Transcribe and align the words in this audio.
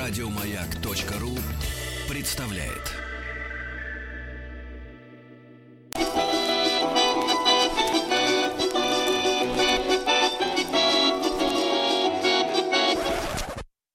Радиомаяк.ру 0.00 1.36
представляет. 2.08 2.96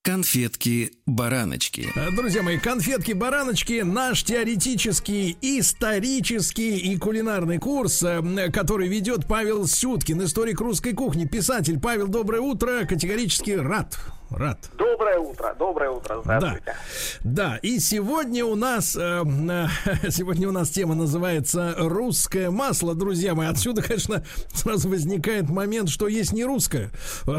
Конфетки-бараночки. 0.03 1.89
Друзья 2.15 2.43
мои, 2.43 2.59
конфетки-бараночки 2.59 3.81
наш 3.81 4.23
теоретический, 4.23 5.35
исторический 5.41 6.77
и 6.77 6.97
кулинарный 6.97 7.57
курс, 7.57 8.03
э, 8.03 8.51
который 8.51 8.87
ведет 8.87 9.25
Павел 9.27 9.65
Сюткин, 9.65 10.23
историк 10.23 10.61
русской 10.61 10.93
кухни, 10.93 11.25
писатель. 11.25 11.79
Павел, 11.79 12.07
доброе 12.07 12.41
утро, 12.41 12.85
категорически 12.85 13.51
рад 13.51 13.97
рад. 14.37 14.57
Доброе 14.77 15.19
утро, 15.19 15.55
доброе 15.57 15.89
утро, 15.89 16.21
здравствуйте. 16.23 16.75
Да, 17.23 17.51
да. 17.51 17.59
и 17.61 17.79
сегодня 17.79 18.45
у 18.45 18.55
нас 18.55 18.95
э, 18.95 19.23
сегодня 20.09 20.49
у 20.49 20.51
нас 20.51 20.69
тема 20.69 20.95
называется 20.95 21.75
русское 21.77 22.49
масло, 22.49 22.95
друзья 22.95 23.35
мои. 23.35 23.47
Отсюда, 23.47 23.81
конечно, 23.81 24.23
сразу 24.53 24.89
возникает 24.89 25.49
момент, 25.49 25.89
что 25.89 26.07
есть 26.07 26.33
не 26.33 26.43
русское. 26.43 26.89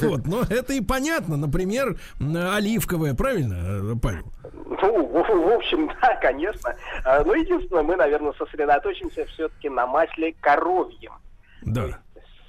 Вот, 0.00 0.26
но 0.26 0.42
это 0.48 0.72
и 0.72 0.80
понятно. 0.80 1.36
Например, 1.36 1.98
оливковое, 2.18 3.14
правильно, 3.14 3.98
Павел? 4.00 4.32
Ну, 4.82 5.06
в 5.06 5.52
общем, 5.52 5.90
да, 6.02 6.16
конечно. 6.16 6.74
А, 7.04 7.22
но 7.24 7.34
единственное, 7.34 7.82
мы, 7.82 7.96
наверное, 7.96 8.32
сосредоточимся 8.34 9.24
все-таки 9.26 9.68
на 9.68 9.86
масле 9.86 10.34
коровьем. 10.40 11.12
Да. 11.62 12.00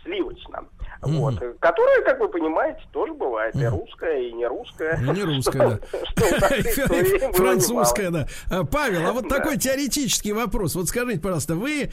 Сливочном. 0.03 0.69
Mm-hmm. 1.01 1.17
Вот, 1.17 1.39
которая, 1.59 2.03
как 2.03 2.19
вы 2.19 2.29
понимаете, 2.29 2.81
тоже 2.91 3.13
бывает 3.13 3.55
mm-hmm. 3.55 3.63
и 3.63 3.67
русская, 3.67 4.21
и 4.21 4.31
не 4.33 4.45
русская. 4.45 4.99
Ну, 5.01 5.13
не 5.13 5.23
русская, 5.23 5.79
да. 6.15 7.29
Французская, 7.33 8.11
да. 8.11 8.27
А, 8.49 8.63
Павел, 8.63 9.07
а 9.07 9.13
вот 9.13 9.27
такой 9.27 9.57
теоретический 9.57 10.31
вопрос. 10.31 10.75
Вот 10.75 10.89
скажите, 10.89 11.19
пожалуйста, 11.19 11.55
вы 11.55 11.91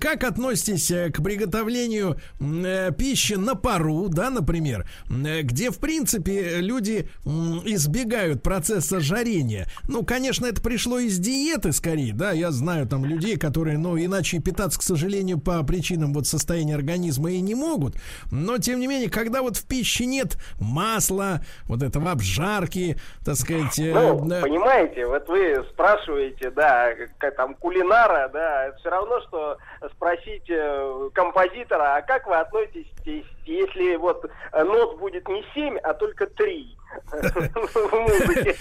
как 0.00 0.24
относитесь 0.24 0.90
э, 0.90 1.10
к 1.10 1.22
приготовлению 1.22 2.18
э, 2.40 2.90
пищи 2.96 3.34
на 3.34 3.54
пару, 3.54 4.08
да, 4.08 4.30
например, 4.30 4.86
где, 5.08 5.70
в 5.70 5.78
принципе, 5.78 6.56
люди 6.56 7.08
избегают 7.24 8.42
процесса 8.42 9.00
жарения? 9.00 9.68
Ну, 9.88 10.04
конечно, 10.04 10.46
это 10.46 10.60
пришло 10.60 10.98
из 10.98 11.18
диеты, 11.18 11.72
скорее, 11.72 12.12
да, 12.12 12.32
я 12.32 12.50
знаю 12.50 12.86
там 12.86 13.04
людей, 13.04 13.36
которые, 13.36 13.78
ну, 13.78 13.96
иначе 13.96 14.40
питаться, 14.40 14.78
к 14.78 14.82
сожалению, 14.82 15.38
по 15.38 15.62
причинам 15.62 16.12
вот 16.14 16.26
состояния 16.26 16.74
организма 16.74 17.30
и 17.30 17.40
не 17.40 17.54
могут. 17.54 17.96
Но, 18.30 18.58
тем 18.58 18.80
не 18.80 18.86
менее, 18.86 19.10
когда 19.10 19.42
вот 19.42 19.56
в 19.56 19.66
пище 19.66 20.06
нет 20.06 20.36
масла, 20.60 21.40
вот 21.66 21.82
этого 21.82 22.10
обжарки, 22.10 22.96
так 23.24 23.36
сказать... 23.36 23.78
Э, 23.78 23.92
ну, 23.92 24.30
э, 24.30 24.42
понимаете, 24.42 25.06
вот 25.06 25.28
вы 25.28 25.64
спрашиваете, 25.70 26.50
да, 26.50 26.92
как 27.18 27.36
там 27.36 27.54
кулинара, 27.54 28.28
да, 28.32 28.66
это 28.66 28.78
все 28.78 28.90
равно, 28.90 29.20
что 29.28 29.58
спросить 29.94 30.48
э, 30.48 31.10
композитора, 31.14 31.96
а 31.96 32.02
как 32.02 32.26
вы 32.26 32.36
относитесь, 32.36 33.26
если 33.44 33.96
вот 33.96 34.24
нот 34.52 34.98
будет 34.98 35.28
не 35.28 35.44
7, 35.54 35.76
а 35.78 35.94
только 35.94 36.26
3? 36.26 36.76
в 36.94 37.92
музыке. 37.92 38.56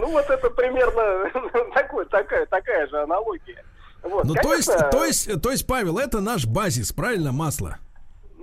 Ну, 0.00 0.10
вот 0.10 0.28
это 0.28 0.50
примерно 0.50 1.30
такая, 2.50 2.86
же 2.88 3.00
аналогия. 3.00 3.64
Вот, 4.02 4.24
ну, 4.24 4.34
то 4.34 4.54
есть, 4.54 4.72
то 4.90 5.04
есть, 5.04 5.42
то 5.42 5.50
есть, 5.50 5.66
Павел, 5.66 5.98
это 5.98 6.20
наш 6.20 6.46
базис, 6.46 6.92
правильно, 6.92 7.32
масло? 7.32 7.78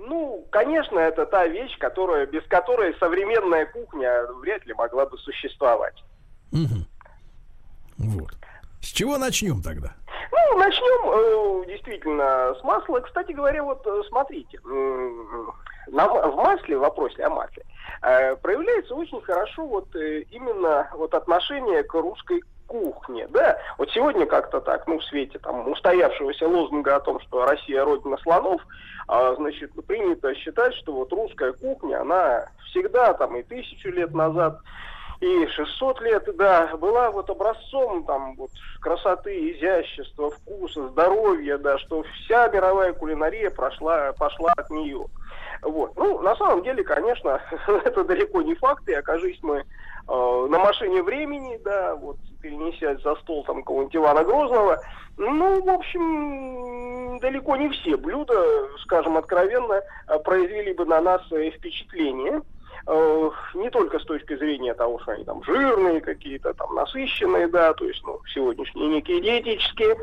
Ну, 0.06 0.46
конечно, 0.50 1.00
это 1.00 1.26
та 1.26 1.48
вещь, 1.48 1.76
которая, 1.78 2.26
без 2.26 2.44
которой 2.44 2.94
современная 2.98 3.66
кухня 3.66 4.24
вряд 4.40 4.64
ли 4.64 4.72
могла 4.74 5.04
бы 5.04 5.18
существовать. 5.18 5.96
Угу. 6.52 6.86
Вот. 7.98 8.30
С 8.80 8.86
чего 8.86 9.18
начнем 9.18 9.60
тогда? 9.62 9.94
Ну, 10.30 10.58
начнем 10.58 11.10
э, 11.10 11.66
действительно 11.66 12.54
с 12.54 12.62
масла. 12.62 13.00
Кстати 13.00 13.32
говоря, 13.32 13.64
вот 13.64 13.84
э, 13.84 14.02
смотрите, 14.08 14.60
на, 15.88 16.08
в 16.08 16.36
масле, 16.36 16.78
в 16.78 16.82
вопросе 16.82 17.24
о 17.24 17.30
масле, 17.30 17.64
э, 18.02 18.36
проявляется 18.36 18.94
очень 18.94 19.20
хорошо 19.22 19.66
вот 19.66 19.94
э, 19.96 20.20
именно 20.30 20.88
вот 20.94 21.14
отношение 21.14 21.82
к 21.82 21.94
русской 21.94 22.42
кухне, 22.66 23.26
да, 23.28 23.58
вот 23.78 23.90
сегодня 23.90 24.26
как-то 24.26 24.60
так, 24.60 24.86
ну, 24.86 24.98
в 24.98 25.04
свете 25.04 25.38
там 25.38 25.68
устоявшегося 25.70 26.46
лозунга 26.46 26.96
о 26.96 27.00
том, 27.00 27.20
что 27.20 27.46
Россия 27.46 27.84
родина 27.84 28.16
слонов, 28.18 28.60
а, 29.08 29.34
значит, 29.34 29.72
принято 29.86 30.34
считать, 30.34 30.74
что 30.74 30.92
вот 30.92 31.12
русская 31.12 31.52
кухня, 31.52 32.00
она 32.00 32.48
всегда 32.70 33.14
там 33.14 33.36
и 33.36 33.42
тысячу 33.42 33.90
лет 33.90 34.12
назад, 34.14 34.60
и 35.20 35.46
600 35.46 36.00
лет, 36.02 36.36
да, 36.36 36.76
была 36.76 37.10
вот 37.10 37.30
образцом 37.30 38.04
там 38.04 38.34
вот 38.36 38.50
красоты, 38.80 39.52
изящества, 39.52 40.30
вкуса, 40.30 40.88
здоровья, 40.88 41.56
да, 41.58 41.78
что 41.78 42.02
вся 42.02 42.48
мировая 42.48 42.92
кулинария 42.92 43.50
прошла, 43.50 44.12
пошла 44.12 44.52
от 44.56 44.68
нее. 44.70 45.06
Вот. 45.62 45.96
Ну, 45.96 46.20
на 46.20 46.36
самом 46.36 46.62
деле, 46.62 46.84
конечно, 46.84 47.40
это 47.84 48.04
далеко 48.04 48.42
не 48.42 48.54
факт, 48.54 48.86
и 48.88 48.92
окажись 48.92 49.38
мы 49.42 49.58
э, 49.58 50.46
на 50.50 50.58
машине 50.58 51.02
времени, 51.02 51.58
да, 51.64 51.94
вот 51.94 52.18
перенесясь 52.40 53.02
за 53.02 53.14
стол 53.16 53.44
там 53.44 53.62
какого-нибудь 53.62 53.96
Ивана 53.96 54.24
Грозного, 54.24 54.80
ну, 55.16 55.62
в 55.62 55.68
общем, 55.70 57.18
далеко 57.20 57.56
не 57.56 57.70
все 57.70 57.96
блюда, 57.96 58.34
скажем 58.82 59.16
откровенно, 59.16 59.80
э, 60.08 60.18
произвели 60.18 60.74
бы 60.74 60.84
на 60.84 61.00
нас 61.00 61.22
э, 61.32 61.50
впечатление. 61.50 62.42
Э, 62.86 63.30
не 63.54 63.70
только 63.70 63.98
с 63.98 64.04
точки 64.04 64.36
зрения 64.36 64.74
того, 64.74 64.98
что 65.00 65.12
они 65.12 65.24
там 65.24 65.42
жирные 65.42 66.00
какие-то, 66.02 66.52
там 66.52 66.74
насыщенные, 66.74 67.48
да, 67.48 67.72
то 67.72 67.86
есть, 67.86 68.02
ну, 68.04 68.20
сегодняшние 68.34 68.88
некие 68.88 69.22
диетические 69.22 69.96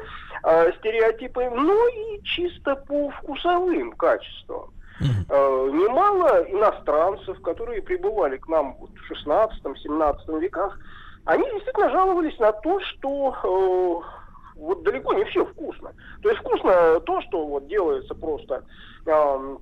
э, 0.44 0.72
стереотипы, 0.80 1.48
но 1.50 1.88
и 1.90 2.24
чисто 2.24 2.76
по 2.76 3.12
вкусовым 3.12 3.92
качествам. 3.94 4.72
Uh-huh. 5.02 5.72
немало 5.72 6.46
иностранцев, 6.48 7.42
которые 7.42 7.82
прибывали 7.82 8.38
к 8.38 8.48
нам 8.48 8.78
вот 8.80 8.92
в 8.92 9.12
16-17 9.12 10.40
веках, 10.40 10.78
они 11.26 11.44
действительно 11.52 11.90
жаловались 11.90 12.38
на 12.40 12.52
то, 12.52 12.80
что 12.82 13.36
э, 13.44 14.60
вот 14.60 14.84
далеко 14.84 15.14
не 15.14 15.24
все 15.26 15.46
вкусно. 15.46 15.94
То 16.22 16.30
есть 16.30 16.42
вкусно 16.42 17.00
то, 17.02 17.22
что 17.22 17.46
вот 17.46 17.68
делается 17.68 18.14
просто 18.16 18.64
э, 19.06 19.58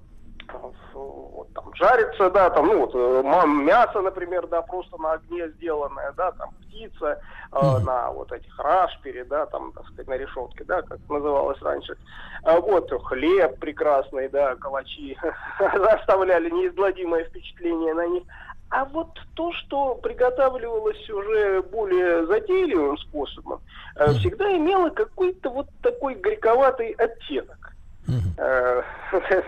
вот, 0.93 1.47
там, 1.53 1.73
жарится, 1.75 2.29
да, 2.29 2.49
там, 2.49 2.67
ну, 2.67 2.85
вот, 2.85 2.91
э, 2.93 3.47
мясо, 3.47 4.01
например, 4.01 4.47
да, 4.47 4.61
просто 4.61 4.97
на 4.97 5.13
огне 5.13 5.49
сделанное, 5.49 6.11
да, 6.13 6.31
там, 6.31 6.49
птица 6.61 7.21
э, 7.51 7.55
mm-hmm. 7.55 7.79
на 7.83 8.11
вот 8.11 8.31
этих 8.31 8.57
рашпере, 8.59 9.23
да, 9.25 9.45
там, 9.45 9.71
так 9.73 9.85
сказать, 9.85 10.07
на 10.07 10.17
решетке, 10.17 10.63
да, 10.63 10.81
как 10.81 10.99
называлось 11.09 11.61
раньше. 11.61 11.95
А 12.43 12.59
вот, 12.59 12.91
хлеб 13.05 13.59
прекрасный, 13.59 14.29
да, 14.29 14.55
калачи 14.55 15.17
оставляли 15.59 16.49
неизгладимое 16.49 17.25
впечатление 17.25 17.93
на 17.93 18.07
них. 18.07 18.23
А 18.71 18.85
вот 18.85 19.09
то, 19.35 19.51
что 19.51 19.95
приготавливалось 19.95 21.09
уже 21.09 21.61
более 21.61 22.25
затейливым 22.25 22.97
способом, 22.99 23.59
mm-hmm. 23.97 24.13
всегда 24.19 24.55
имело 24.55 24.89
какой-то 24.89 25.49
вот 25.49 25.67
такой 25.81 26.15
горьковатый 26.15 26.91
оттенок. 26.91 27.73
Mm-hmm. 28.07 28.83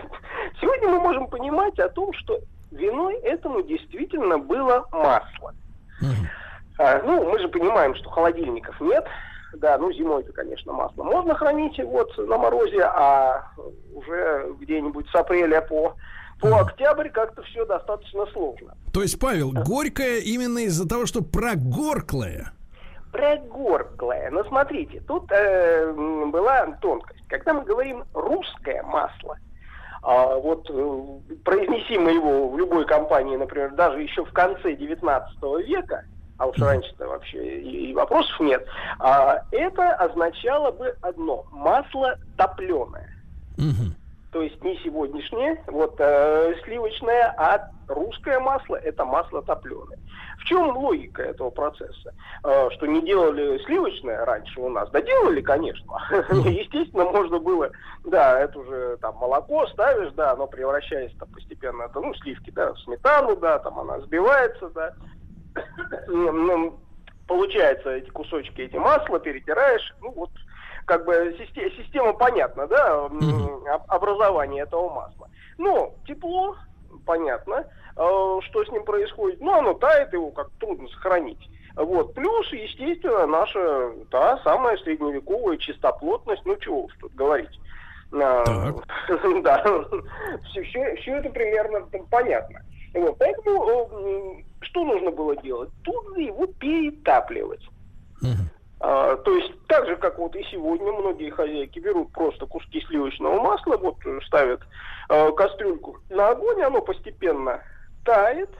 Сегодня 0.60 0.88
мы 0.88 1.00
можем 1.00 1.26
понимать 1.28 1.78
о 1.78 1.88
том, 1.88 2.12
что 2.12 2.38
виной 2.70 3.14
этому 3.20 3.62
действительно 3.62 4.38
было 4.38 4.86
масло. 4.92 5.54
Mm-hmm. 6.02 7.02
Ну, 7.06 7.30
мы 7.30 7.38
же 7.38 7.48
понимаем, 7.48 7.94
что 7.94 8.10
холодильников 8.10 8.78
нет, 8.82 9.06
да, 9.54 9.78
ну 9.78 9.90
зимой-то, 9.90 10.32
конечно, 10.32 10.72
масло 10.74 11.02
можно 11.02 11.34
хранить 11.34 11.78
вот 11.82 12.12
на 12.18 12.36
морозе, 12.36 12.82
а 12.82 13.48
уже 13.94 14.52
где-нибудь 14.60 15.08
с 15.08 15.14
апреля 15.14 15.62
по 15.62 15.94
по 16.44 16.60
октябрь 16.60 17.08
как-то 17.08 17.42
все 17.42 17.64
достаточно 17.64 18.26
сложно. 18.26 18.74
То 18.92 19.02
есть, 19.02 19.18
Павел, 19.18 19.52
горькое 19.52 20.20
именно 20.20 20.58
из-за 20.60 20.88
того, 20.88 21.06
что 21.06 21.22
прогорклое? 21.22 22.52
Прогорклое. 23.12 24.30
Но 24.30 24.44
смотрите, 24.44 25.00
тут 25.06 25.30
э, 25.30 25.92
была 25.92 26.66
тонкость. 26.80 27.22
Когда 27.28 27.54
мы 27.54 27.64
говорим 27.64 28.04
русское 28.12 28.82
масло, 28.82 29.38
а 30.02 30.36
вот 30.36 30.68
э, 30.68 31.04
произнеси 31.44 31.98
мы 31.98 32.12
его 32.12 32.50
в 32.50 32.58
любой 32.58 32.86
компании, 32.86 33.36
например, 33.36 33.72
даже 33.72 34.02
еще 34.02 34.24
в 34.24 34.32
конце 34.32 34.74
19 34.74 35.38
века, 35.66 36.04
а 36.36 36.46
уж 36.46 36.58
раньше-то 36.58 37.06
вообще 37.06 37.60
и, 37.60 37.90
и 37.90 37.94
вопросов 37.94 38.38
нет, 38.40 38.66
а, 38.98 39.44
это 39.52 39.94
означало 39.94 40.72
бы 40.72 40.94
одно– 41.00 41.46
масло 41.52 42.18
топленое. 42.36 43.08
Угу 43.56 43.94
то 44.34 44.42
есть 44.42 44.60
не 44.64 44.76
сегодняшнее, 44.78 45.62
вот 45.68 45.94
э, 46.00 46.54
сливочное, 46.64 47.32
а 47.38 47.70
русское 47.86 48.40
масло 48.40 48.74
это 48.74 49.04
масло 49.04 49.40
топленое. 49.42 49.96
В 50.40 50.44
чем 50.46 50.76
логика 50.76 51.22
этого 51.22 51.50
процесса? 51.50 52.12
Э, 52.42 52.68
что 52.72 52.86
не 52.86 53.00
делали 53.02 53.62
сливочное 53.64 54.24
раньше 54.24 54.60
у 54.60 54.68
нас? 54.68 54.90
Да 54.90 55.00
делали, 55.00 55.40
конечно. 55.40 55.86
Естественно, 56.50 57.04
можно 57.04 57.38
было, 57.38 57.70
да, 58.02 58.40
это 58.40 58.58
уже 58.58 58.96
там 58.96 59.14
молоко 59.18 59.68
ставишь, 59.68 60.12
да, 60.14 60.32
оно 60.32 60.48
превращается 60.48 61.16
там, 61.16 61.28
постепенно, 61.28 61.88
ну, 61.94 62.12
сливки, 62.14 62.50
да, 62.50 62.72
в 62.72 62.80
сметану, 62.80 63.36
да, 63.36 63.60
там 63.60 63.78
она 63.78 64.00
сбивается, 64.00 64.68
да, 64.70 64.94
получается 67.28 67.90
эти 67.90 68.10
кусочки, 68.10 68.62
эти 68.62 68.74
масла, 68.74 69.20
перетираешь, 69.20 69.94
ну 70.00 70.10
вот 70.10 70.30
как 70.84 71.04
бы 71.04 71.34
система, 71.38 71.70
система 71.70 72.12
понятна, 72.12 72.66
да, 72.66 73.08
образование 73.88 74.62
этого 74.64 74.90
масла. 74.92 75.28
Но 75.58 75.94
тепло, 76.06 76.56
понятно, 77.06 77.64
э, 77.96 78.38
что 78.42 78.64
с 78.64 78.68
ним 78.70 78.84
происходит, 78.84 79.40
но 79.40 79.54
оно 79.54 79.74
тает, 79.74 80.12
его 80.12 80.30
как 80.30 80.50
трудно 80.58 80.88
сохранить. 80.88 81.50
Вот. 81.76 82.14
Плюс, 82.14 82.52
естественно, 82.52 83.26
наша 83.26 83.92
та 84.10 84.38
самая 84.44 84.76
средневековая 84.78 85.56
чистоплотность, 85.58 86.42
ну 86.44 86.56
чего 86.56 86.84
уж 86.84 86.92
тут 87.00 87.14
говорить. 87.14 87.60
А, 88.12 88.44
да, 89.42 89.64
все, 90.50 90.62
все, 90.62 90.96
все 90.96 91.16
это 91.16 91.30
примерно 91.30 91.80
понятно. 92.10 92.60
Вот, 92.94 93.18
поэтому 93.18 93.88
э, 93.90 94.42
что 94.60 94.84
нужно 94.84 95.10
было 95.10 95.36
делать? 95.36 95.70
Тут 95.82 96.16
его 96.16 96.46
перетапливать. 96.46 97.62
А, 98.86 99.16
то 99.16 99.34
есть 99.34 99.50
так 99.66 99.86
же, 99.86 99.96
как 99.96 100.18
вот 100.18 100.36
и 100.36 100.44
сегодня 100.50 100.92
многие 100.92 101.30
хозяйки 101.30 101.78
берут 101.78 102.12
просто 102.12 102.44
куски 102.44 102.82
сливочного 102.82 103.40
масла, 103.40 103.78
вот 103.78 103.96
ставят 104.26 104.60
э, 105.08 105.32
кастрюльку 105.32 105.96
на 106.10 106.28
огонь, 106.28 106.60
оно 106.60 106.82
постепенно 106.82 107.62
тает, 108.04 108.50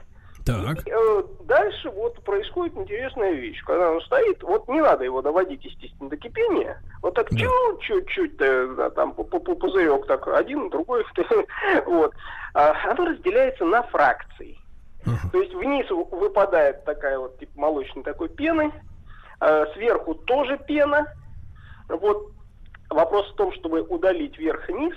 так. 0.43 0.87
И, 0.87 0.91
э, 0.91 1.23
дальше 1.43 1.91
вот 1.91 2.23
происходит 2.23 2.75
интересная 2.75 3.33
вещь. 3.33 3.63
Когда 3.65 3.91
он 3.91 4.01
стоит, 4.01 4.41
вот 4.41 4.67
не 4.67 4.81
надо 4.81 5.03
его 5.03 5.21
доводить, 5.21 5.63
естественно, 5.63 6.09
до 6.09 6.17
кипения. 6.17 6.81
Вот 7.03 7.13
так 7.13 7.29
да. 7.29 7.45
чуть-чуть, 7.81 8.37
да, 8.37 8.89
там 8.91 9.13
пузырек 9.13 10.07
так 10.07 10.27
один, 10.27 10.69
другой, 10.71 11.05
вот. 11.85 12.13
А, 12.55 12.73
оно 12.91 13.05
разделяется 13.05 13.65
на 13.65 13.83
фракции. 13.83 14.57
Uh-huh. 15.05 15.31
То 15.31 15.41
есть 15.41 15.53
вниз 15.53 15.87
выпадает 15.89 16.83
такая 16.83 17.19
вот 17.19 17.37
типа 17.37 17.59
молочной 17.59 18.03
такой 18.03 18.29
пены, 18.29 18.71
сверху 19.73 20.15
тоже 20.15 20.57
пена. 20.67 21.07
Вот 21.89 22.31
вопрос 22.89 23.31
в 23.31 23.35
том, 23.35 23.53
чтобы 23.53 23.81
удалить 23.81 24.37
верх-низ. 24.37 24.93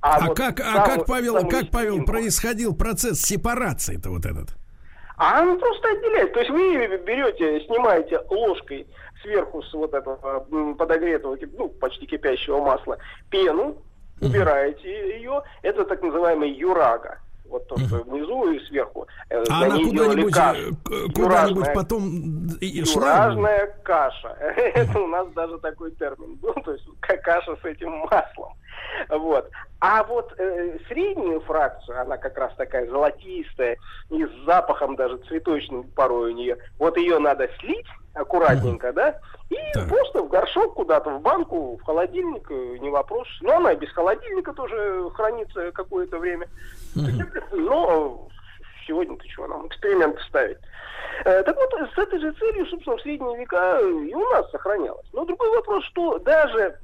А, 0.00 0.16
а 0.16 0.26
вот 0.26 0.36
как, 0.36 0.60
а 0.60 0.84
как 0.84 1.06
Павел, 1.06 1.48
как 1.48 1.70
Павел 1.70 2.04
происходил 2.04 2.74
процесс 2.74 3.22
сепарации-то 3.22 4.10
вот 4.10 4.26
этот? 4.26 4.48
А 5.16 5.42
он 5.42 5.58
просто 5.60 5.88
отделяет. 5.88 6.32
То 6.32 6.40
есть 6.40 6.50
вы 6.50 6.96
берете, 6.98 7.64
снимаете 7.66 8.20
ложкой 8.28 8.88
сверху 9.22 9.62
с 9.62 9.72
вот 9.72 9.94
этого 9.94 10.40
подогретого, 10.74 11.38
ну, 11.56 11.68
почти 11.68 12.06
кипящего 12.06 12.60
масла 12.60 12.98
пену, 13.30 13.76
убираете 14.20 15.16
ее. 15.16 15.42
Это 15.62 15.84
так 15.84 16.02
называемый 16.02 16.50
юрага. 16.50 17.20
Вот 17.52 17.68
то, 17.68 17.76
что 17.76 17.96
внизу 18.04 18.50
и 18.50 18.58
сверху. 18.66 19.06
Э, 19.28 19.44
а 19.50 19.64
она 19.64 19.76
куда-нибудь, 19.76 20.34
э, 20.34 21.12
куда-нибудь 21.14 21.74
потом 21.74 22.00
шла? 22.86 23.26
Юражная 23.26 23.76
каша. 23.82 24.28
Это 24.40 24.98
у 24.98 25.06
нас 25.06 25.28
даже 25.32 25.58
такой 25.58 25.90
термин 25.92 26.36
был. 26.36 26.54
То 26.64 26.72
есть 26.72 26.84
каша 27.22 27.54
с 27.56 27.64
этим 27.66 27.90
маслом. 28.10 28.54
Вот. 29.10 29.50
А 29.80 30.02
вот 30.04 30.32
э, 30.38 30.78
среднюю 30.88 31.40
фракцию, 31.42 32.00
она 32.00 32.16
как 32.16 32.38
раз 32.38 32.54
такая 32.56 32.88
золотистая, 32.88 33.76
и 34.08 34.24
с 34.24 34.30
запахом 34.46 34.96
даже 34.96 35.18
цветочным 35.28 35.84
порой 35.90 36.32
у 36.32 36.34
нее, 36.34 36.56
вот 36.78 36.96
ее 36.96 37.18
надо 37.18 37.50
слить 37.60 37.86
аккуратненько, 38.14 38.88
mm-hmm. 38.88 38.92
да, 38.92 39.20
и 39.50 39.72
так. 39.72 39.88
просто 39.88 40.22
в 40.22 40.28
горшок 40.28 40.74
куда-то, 40.74 41.10
в 41.10 41.20
банку, 41.20 41.76
в 41.76 41.82
холодильник, 41.82 42.50
э, 42.50 42.78
не 42.78 42.90
вопрос. 42.90 43.28
Но 43.40 43.56
она 43.56 43.72
и 43.72 43.76
без 43.76 43.90
холодильника 43.92 44.52
тоже 44.52 45.10
хранится 45.14 45.72
какое-то 45.72 46.18
время. 46.18 46.48
Но 47.52 48.28
сегодня-то 48.86 49.26
чего 49.28 49.46
нам, 49.46 49.66
эксперимент 49.66 50.18
ставить. 50.28 50.58
Э, 51.24 51.42
так 51.42 51.56
вот, 51.56 51.90
с 51.94 51.98
этой 51.98 52.20
же 52.20 52.32
целью, 52.32 52.66
собственно, 52.66 52.96
в 52.96 53.02
средние 53.02 53.38
века 53.38 53.78
и 53.80 54.14
у 54.14 54.30
нас 54.30 54.50
сохранялось. 54.50 55.06
Но 55.12 55.24
другой 55.24 55.50
вопрос, 55.56 55.84
что 55.84 56.18
даже 56.18 56.76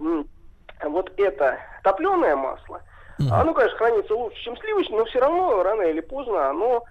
вот 0.83 1.13
это 1.17 1.59
топленое 1.83 2.37
масло, 2.37 2.83
оно, 3.31 3.53
конечно, 3.53 3.79
хранится 3.79 4.15
лучше, 4.15 4.41
чем 4.43 4.57
сливочное, 4.59 4.99
но 4.99 5.05
все 5.07 5.19
равно 5.19 5.63
рано 5.63 5.83
или 5.83 6.01
поздно 6.01 6.51
оно 6.51 6.85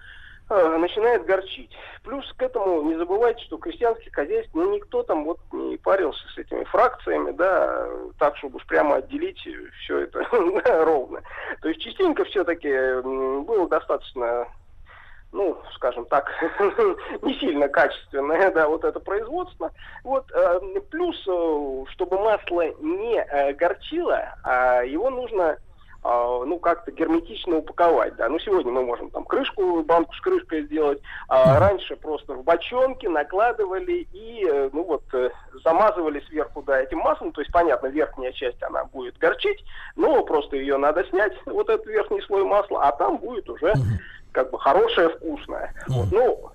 начинает 0.49 1.25
горчить. 1.25 1.71
Плюс 2.03 2.25
к 2.37 2.41
этому 2.41 2.83
не 2.83 2.95
забывайте, 2.95 3.43
что 3.43 3.57
крестьянских 3.57 4.13
хозяйств, 4.13 4.51
ну, 4.53 4.73
никто 4.73 5.03
там 5.03 5.25
вот 5.25 5.39
не 5.51 5.77
парился 5.77 6.25
с 6.29 6.37
этими 6.37 6.63
фракциями, 6.63 7.31
да, 7.31 7.87
так, 8.17 8.37
чтобы 8.37 8.57
уж 8.57 8.65
прямо 8.65 8.95
отделить 8.95 9.45
все 9.81 9.99
это 9.99 10.25
ровно. 10.85 11.21
То 11.61 11.69
есть 11.69 11.81
частенько 11.81 12.23
все-таки 12.25 12.69
было 13.01 13.67
достаточно 13.67 14.47
ну, 15.31 15.57
скажем 15.75 16.05
так, 16.05 16.29
не 17.21 17.33
сильно 17.35 17.67
качественное, 17.67 18.51
да, 18.51 18.67
вот 18.67 18.83
это 18.83 18.99
производство. 18.99 19.71
Вот, 20.03 20.31
э, 20.31 20.59
плюс, 20.89 21.15
э, 21.27 21.83
чтобы 21.91 22.17
масло 22.17 22.63
не 22.79 23.17
э, 23.19 23.53
горчило, 23.53 24.35
а 24.43 24.81
его 24.83 25.09
нужно 25.09 25.57
э, 25.57 25.57
ну, 26.45 26.59
как-то 26.59 26.91
герметично 26.91 27.57
упаковать, 27.57 28.15
да. 28.15 28.29
Ну, 28.29 28.39
сегодня 28.39 28.71
мы 28.71 28.83
можем 28.83 29.09
там 29.09 29.25
крышку, 29.25 29.83
банку 29.83 30.13
с 30.13 30.21
крышкой 30.21 30.63
сделать, 30.63 31.01
а 31.27 31.59
раньше 31.59 31.95
просто 31.95 32.33
в 32.33 32.43
бочонке 32.43 33.09
накладывали 33.09 34.07
и, 34.13 34.45
э, 34.47 34.69
ну, 34.71 34.83
вот, 34.83 35.03
э, 35.13 35.29
замазывали 35.63 36.21
сверху, 36.27 36.61
да, 36.61 36.81
этим 36.81 36.99
маслом, 36.99 37.31
то 37.31 37.41
есть, 37.41 37.51
понятно, 37.51 37.87
верхняя 37.87 38.31
часть, 38.31 38.61
она 38.63 38.85
будет 38.85 39.17
горчить, 39.17 39.63
но 39.95 40.23
просто 40.23 40.55
ее 40.55 40.77
надо 40.77 41.03
снять, 41.05 41.33
вот 41.45 41.69
этот 41.69 41.85
верхний 41.87 42.21
слой 42.21 42.43
масла, 42.43 42.87
а 42.87 42.91
там 42.91 43.17
будет 43.17 43.49
уже 43.49 43.73
как 44.31 44.51
бы 44.51 44.59
хорошее, 44.59 45.09
вкусное. 45.09 45.73
Вот, 45.87 46.07
ну, 46.11 46.51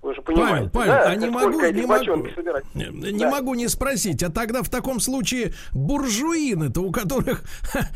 вы 0.00 0.14
же 0.14 0.22
понимаете, 0.22 0.70
Павел, 0.72 0.92
Павел, 0.92 0.92
да, 0.92 1.10
а 1.10 1.16
не 1.16 1.28
могу, 1.28 1.60
не 1.60 1.86
могу, 1.86 2.28
не 2.74 3.18
да. 3.18 3.30
могу 3.30 3.54
не 3.54 3.66
спросить, 3.66 4.22
а 4.22 4.30
тогда 4.30 4.62
в 4.62 4.70
таком 4.70 5.00
случае 5.00 5.54
буржуины-то, 5.72 6.80
у 6.82 6.92
которых 6.92 7.42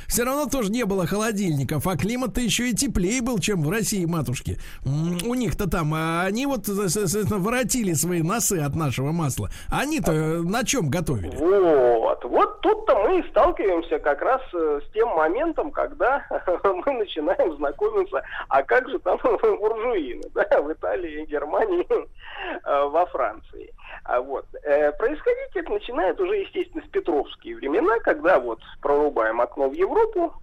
все 0.09 0.25
равно 0.25 0.47
тоже 0.47 0.73
не 0.73 0.85
было 0.85 1.07
холодильников, 1.07 1.87
а 1.87 1.97
климат-то 1.97 2.41
еще 2.41 2.71
и 2.71 2.75
теплее 2.75 3.23
был, 3.23 3.39
чем 3.39 3.63
в 3.63 3.71
России, 3.71 4.05
матушки. 4.05 4.59
У 4.85 5.35
них-то 5.35 5.71
там, 5.71 5.95
а 5.95 6.25
они 6.25 6.47
вот, 6.47 6.67
соответственно, 6.67 7.39
воротили 7.39 7.93
свои 7.93 8.23
носы 8.23 8.59
от 8.59 8.75
нашего 8.75 9.13
масла. 9.13 9.51
Они-то 9.71 10.11
а... 10.13 10.43
на 10.43 10.65
чем 10.65 10.91
готовили? 10.91 11.37
Вот, 11.37 12.25
вот 12.25 12.61
тут-то 12.63 12.97
мы 12.97 13.21
и 13.21 13.29
сталкиваемся 13.31 14.01
как 14.01 14.23
раз 14.23 14.41
э, 14.53 14.81
с 14.85 14.93
тем 14.93 15.09
моментом, 15.11 15.71
когда 15.71 16.27
мы 16.65 16.93
начинаем 16.95 17.57
знакомиться, 17.57 18.23
а 18.49 18.63
как 18.65 18.89
же 18.89 18.99
там 18.99 19.19
буржуины, 19.23 20.25
да, 20.35 20.61
в 20.61 20.73
Италии 20.73 21.23
и 21.23 21.27
Германии 21.27 21.87
Э, 21.92 21.92
во 22.65 23.07
Франции. 23.07 23.73
А 24.05 24.21
вот. 24.21 24.47
Э, 24.65 24.93
происходить 24.93 25.55
это 25.55 25.73
начинает 25.73 26.21
уже, 26.21 26.37
естественно, 26.37 26.85
с 26.85 26.91
петровские 26.91 27.57
времена, 27.57 27.99
когда 28.01 28.39
вот 28.39 28.61
прорубаем 28.81 29.41
окно 29.41 29.69
в 29.69 29.73
Европу, 29.73 30.35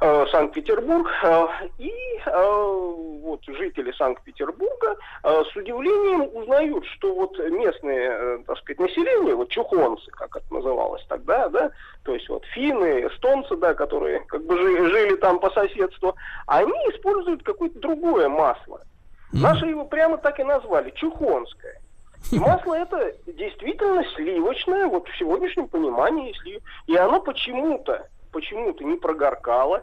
э, 0.00 0.26
Санкт-Петербург. 0.30 1.08
И 1.78 1.92
вот 2.26 3.40
жители 3.46 3.92
Санкт-Петербурга 3.92 4.96
с 5.22 5.56
удивлением 5.56 6.28
узнают, 6.34 6.84
что 6.86 7.14
вот 7.14 7.38
местное, 7.38 8.38
так 8.38 8.58
сказать, 8.58 8.80
население, 8.80 9.34
вот 9.34 9.48
чухонцы, 9.48 10.10
как 10.10 10.36
это 10.36 10.52
называлось 10.52 11.04
тогда, 11.08 11.48
да, 11.48 11.70
то 12.04 12.14
есть 12.14 12.28
вот 12.28 12.44
финны, 12.46 13.06
эстонцы, 13.06 13.56
да, 13.56 13.74
которые 13.74 14.20
как 14.20 14.44
бы 14.44 14.56
жили, 14.56 14.86
жили 14.90 15.16
там 15.16 15.38
по 15.38 15.50
соседству, 15.50 16.14
они 16.46 16.72
используют 16.90 17.42
какое-то 17.42 17.78
другое 17.78 18.28
масло. 18.28 18.82
Наши 19.32 19.66
его 19.66 19.84
прямо 19.84 20.18
так 20.18 20.38
и 20.40 20.44
назвали, 20.44 20.90
чухонское. 20.90 21.80
И 22.32 22.38
масло 22.38 22.74
это 22.74 23.14
действительно 23.26 24.04
сливочное, 24.14 24.86
вот 24.86 25.08
в 25.08 25.18
сегодняшнем 25.18 25.68
понимании 25.68 26.34
слив. 26.42 26.62
И 26.86 26.96
оно 26.96 27.20
почему-то, 27.20 28.08
почему-то 28.32 28.84
не 28.84 28.96
прогоркало. 28.96 29.82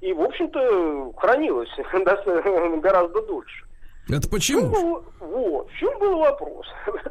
И, 0.00 0.12
в 0.12 0.20
общем-то, 0.20 1.12
хранилось 1.16 1.70
гораздо 2.80 3.22
дольше. 3.22 3.66
Это 4.08 4.28
почему? 4.28 4.68
Был, 4.68 5.04
вот, 5.20 5.70
в 5.70 5.76
чем 5.76 5.98
был 5.98 6.18
вопрос? 6.18 6.66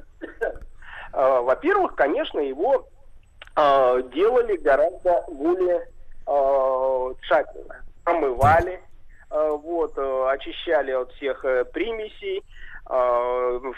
А, 1.11 1.41
во-первых, 1.41 1.95
конечно, 1.95 2.39
его 2.39 2.87
а, 3.55 3.99
делали 4.13 4.57
гораздо 4.57 5.23
более 5.27 5.87
а, 6.27 7.11
тщательно. 7.23 7.83
Промывали, 8.03 8.79
вот, 9.29 9.97
э, 9.97 10.29
очищали 10.31 10.91
от 10.91 11.11
всех 11.13 11.45
э, 11.45 11.65
примесей. 11.65 12.43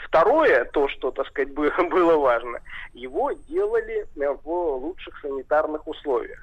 Второе, 0.06 0.64
то, 0.64 0.88
что, 0.88 1.12
так 1.12 1.28
сказать, 1.28 1.54
было 1.54 2.16
важно, 2.16 2.62
его 2.94 3.34
делали 3.34 4.08
в 4.16 4.50
лучших 4.50 5.20
санитарных 5.20 5.86
условиях. 5.86 6.40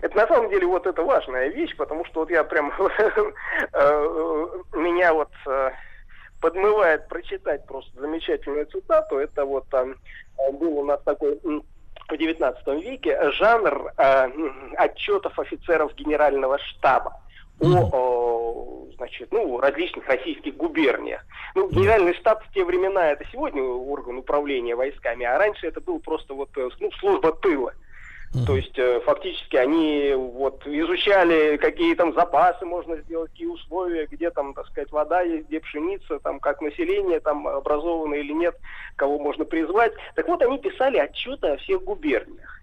Это 0.00 0.16
на 0.16 0.26
самом 0.26 0.48
деле 0.48 0.66
вот 0.66 0.86
это 0.86 1.02
важная 1.02 1.48
вещь, 1.48 1.76
потому 1.76 2.06
что 2.06 2.20
вот 2.20 2.30
я 2.30 2.42
прям 2.42 2.68
меня 4.72 5.12
вот 5.12 5.28
подмывает 6.40 7.06
прочитать 7.08 7.66
просто 7.66 8.00
замечательную 8.00 8.64
цитату. 8.64 9.18
Это 9.18 9.44
вот 9.44 9.68
там 9.68 9.96
был 10.54 10.78
у 10.78 10.84
нас 10.86 11.02
такой 11.02 11.38
в 11.42 12.12
XIX 12.12 12.80
веке 12.80 13.30
жанр 13.32 13.92
отчетов 14.78 15.38
офицеров 15.38 15.94
генерального 15.94 16.58
штаба 16.58 17.20
о, 17.60 17.66
о 17.66 18.86
значит, 18.96 19.28
значит, 19.28 19.28
ну, 19.32 19.60
различных 19.60 20.06
российских 20.06 20.56
губерниях. 20.56 21.24
Ну, 21.54 21.68
генеральный 21.68 22.14
штаб 22.14 22.44
в 22.44 22.52
те 22.52 22.64
времена 22.64 23.12
это 23.12 23.24
сегодня 23.30 23.62
орган 23.62 24.18
управления 24.18 24.74
войсками, 24.74 25.24
а 25.24 25.38
раньше 25.38 25.66
это 25.66 25.80
был 25.80 26.00
просто 26.00 26.34
вот 26.34 26.50
ну, 26.80 26.90
служба 26.92 27.32
тыла. 27.32 27.74
То 28.46 28.56
есть 28.56 28.76
э, 28.76 29.00
фактически 29.04 29.54
они 29.54 30.12
вот 30.16 30.66
изучали, 30.66 31.56
какие 31.56 31.94
там 31.94 32.12
запасы 32.14 32.64
можно 32.64 32.96
сделать, 32.96 33.30
какие 33.30 33.46
условия, 33.46 34.06
где 34.10 34.30
там, 34.30 34.54
так 34.54 34.66
сказать, 34.66 34.90
вода 34.90 35.20
есть, 35.20 35.46
где 35.46 35.60
пшеница, 35.60 36.18
там 36.18 36.40
как 36.40 36.60
население 36.60 37.20
там 37.20 37.46
образовано 37.46 38.14
или 38.14 38.32
нет, 38.32 38.56
кого 38.96 39.20
можно 39.20 39.44
призвать. 39.44 39.92
Так 40.16 40.26
вот, 40.26 40.42
они 40.42 40.58
писали 40.58 40.98
отчеты 40.98 41.46
о 41.46 41.56
всех 41.58 41.84
губерниях. 41.84 42.60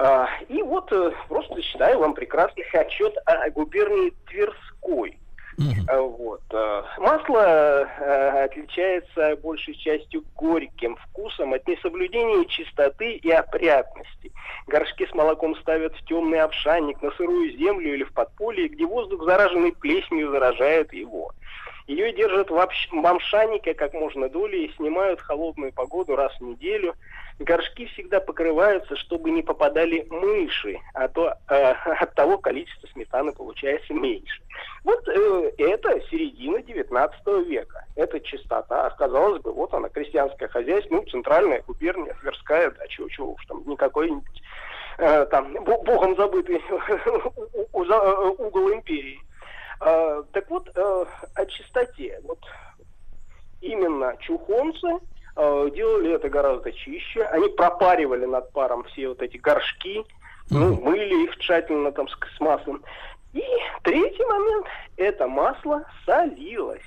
А, 0.00 0.28
и 0.48 0.62
вот 0.62 0.92
э, 0.92 1.10
просто 1.26 1.60
читаю 1.60 1.98
вам 1.98 2.14
прекрасный 2.14 2.62
отчет 2.72 3.16
о 3.26 3.50
губернии 3.50 4.12
Тверской. 4.28 5.18
Uh-huh. 5.58 6.00
Вот. 6.16 6.42
Э, 6.52 6.84
масло 6.98 7.40
э, 7.40 8.44
отличается 8.44 9.34
большей 9.42 9.74
частью 9.74 10.22
горьким 10.36 10.94
вкусом 10.94 11.52
от 11.52 11.66
несоблюдения 11.66 12.44
чистоты 12.44 13.16
и 13.16 13.28
опрятности. 13.28 14.30
Горшки 14.68 15.04
с 15.04 15.12
молоком 15.14 15.56
ставят 15.56 15.96
в 15.96 16.04
темный 16.04 16.42
обшанник, 16.42 17.02
на 17.02 17.10
сырую 17.10 17.58
землю 17.58 17.92
или 17.92 18.04
в 18.04 18.12
подполье, 18.12 18.68
где 18.68 18.86
воздух, 18.86 19.24
зараженный 19.24 19.72
плесенью, 19.72 20.30
заражает 20.30 20.92
его. 20.92 21.32
Ее 21.88 22.12
держат 22.12 22.50
в, 22.50 22.56
общ... 22.56 22.88
в 22.92 23.04
амшанике 23.04 23.74
как 23.74 23.92
можно 23.94 24.28
долей 24.28 24.66
и 24.66 24.72
снимают 24.76 25.20
холодную 25.20 25.72
погоду 25.72 26.14
раз 26.14 26.32
в 26.38 26.42
неделю– 26.42 26.94
горшки 27.38 27.86
всегда 27.86 28.20
покрываются, 28.20 28.96
чтобы 28.96 29.30
не 29.30 29.42
попадали 29.42 30.06
мыши, 30.10 30.78
а 30.94 31.08
то 31.08 31.34
э, 31.48 31.54
от 32.00 32.14
того 32.14 32.38
количество 32.38 32.86
сметаны 32.88 33.32
получается 33.32 33.94
меньше. 33.94 34.42
Вот 34.84 35.06
э, 35.08 35.52
это 35.58 36.00
середина 36.10 36.62
19 36.62 37.26
века. 37.46 37.84
Это 37.96 38.20
чистота. 38.20 38.90
Казалось 38.90 39.42
бы, 39.42 39.52
вот 39.52 39.72
она, 39.74 39.88
крестьянское 39.88 40.48
хозяйство, 40.48 40.96
ну, 40.96 41.04
центральная 41.04 41.62
губерния, 41.66 42.14
Тверская, 42.20 42.70
да, 42.70 42.86
чего, 42.88 43.08
чего 43.08 43.32
уж 43.32 43.46
там, 43.46 43.62
никакой-нибудь 43.66 44.42
э, 44.98 45.26
там, 45.26 45.52
богом 45.64 46.16
забытый 46.16 46.60
угол 47.72 48.72
империи. 48.72 49.20
Э, 49.80 50.22
так 50.32 50.50
вот, 50.50 50.70
э, 50.74 51.04
о 51.34 51.46
чистоте. 51.46 52.20
Вот 52.24 52.40
именно 53.60 54.16
чухонцы– 54.20 54.98
Э, 55.40 55.70
делали 55.72 56.14
это 56.14 56.28
гораздо 56.28 56.72
чище. 56.72 57.22
Они 57.22 57.48
пропаривали 57.50 58.26
над 58.26 58.50
паром 58.52 58.82
все 58.84 59.08
вот 59.08 59.22
эти 59.22 59.36
горшки, 59.36 60.04
ну, 60.50 60.74
мыли 60.80 61.24
их 61.24 61.38
тщательно 61.38 61.92
там 61.92 62.08
с, 62.08 62.18
с 62.36 62.40
маслом. 62.40 62.82
И 63.34 63.44
третий 63.84 64.24
момент, 64.24 64.66
это 64.96 65.28
масло 65.28 65.84
солилось. 66.04 66.82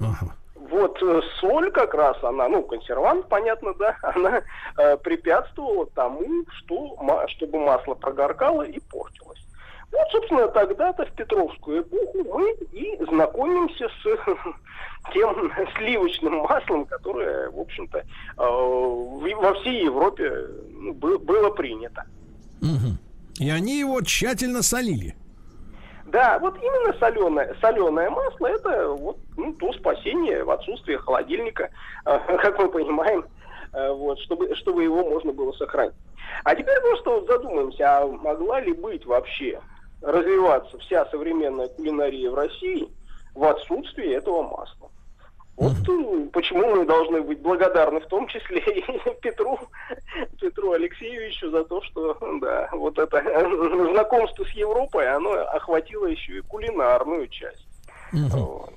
Ага. 0.00 0.34
Вот 0.54 1.02
э, 1.02 1.22
соль 1.40 1.70
как 1.70 1.94
раз 1.94 2.22
она, 2.22 2.46
ну, 2.48 2.62
консервант, 2.62 3.26
понятно, 3.30 3.72
да, 3.72 3.96
она 4.02 4.42
э, 4.76 4.98
препятствовала 4.98 5.86
тому, 5.86 6.44
что, 6.58 7.24
чтобы 7.28 7.58
масло 7.58 7.94
прогоркало 7.94 8.64
и 8.64 8.78
портилось. 8.80 9.46
Вот, 9.92 10.06
собственно, 10.10 10.48
тогда-то 10.48 11.06
в 11.06 11.12
Петровскую 11.12 11.82
эпоху 11.82 12.24
мы 12.38 12.52
и 12.72 13.04
знакомимся 13.06 13.88
с 13.88 14.04
тем 15.12 15.52
сливочным 15.76 16.34
маслом, 16.38 16.84
которое, 16.86 17.50
в 17.50 17.58
общем-то, 17.58 17.98
э, 17.98 18.04
во 18.36 19.54
всей 19.54 19.84
Европе 19.84 20.46
ну, 20.70 20.92
было 20.92 21.50
принято. 21.50 22.04
И 23.38 23.50
они 23.50 23.78
его 23.78 24.00
тщательно 24.02 24.62
солили. 24.62 25.14
Да, 26.06 26.38
вот 26.38 26.56
именно 26.56 26.92
соленое, 26.98 27.54
соленое 27.60 28.10
масло 28.10 28.46
это 28.46 28.88
вот 28.88 29.18
ну, 29.36 29.52
то 29.52 29.72
спасение 29.74 30.42
в 30.42 30.50
отсутствии 30.50 30.96
холодильника, 30.96 31.70
как 32.04 32.58
мы 32.58 32.68
понимаем, 32.68 33.24
э, 33.72 33.92
вот, 33.92 34.18
чтобы, 34.20 34.54
чтобы 34.56 34.82
его 34.82 35.04
можно 35.04 35.32
было 35.32 35.52
сохранить. 35.52 35.94
А 36.44 36.54
теперь 36.54 36.80
просто 36.80 37.10
вот 37.10 37.26
задумаемся, 37.26 37.98
а 37.98 38.06
могла 38.06 38.60
ли 38.60 38.72
быть 38.72 39.04
вообще 39.06 39.60
развиваться 40.02 40.78
вся 40.78 41.06
современная 41.06 41.68
кулинария 41.68 42.30
в 42.30 42.34
России 42.34 42.88
в 43.34 43.44
отсутствии 43.44 44.14
этого 44.14 44.42
масла. 44.42 44.90
Вот 45.56 45.72
mm 45.72 46.30
почему 46.30 46.76
мы 46.76 46.84
должны 46.84 47.22
быть 47.22 47.40
благодарны 47.40 48.00
в 48.00 48.06
том 48.06 48.28
числе 48.28 48.60
и 48.66 48.84
Петру, 49.20 49.58
Петру 50.40 50.72
Алексеевичу 50.72 51.50
за 51.50 51.64
то, 51.64 51.82
что 51.82 52.16
да, 52.40 52.68
вот 52.72 52.98
это 52.98 53.18
знакомство 53.90 54.44
с 54.44 54.50
Европой, 54.50 55.08
оно 55.10 55.32
охватило 55.32 56.06
еще 56.06 56.38
и 56.38 56.42
кулинарную 56.42 57.26
часть. 57.28 57.66
mm 58.12 58.28
Вот. 58.30 58.70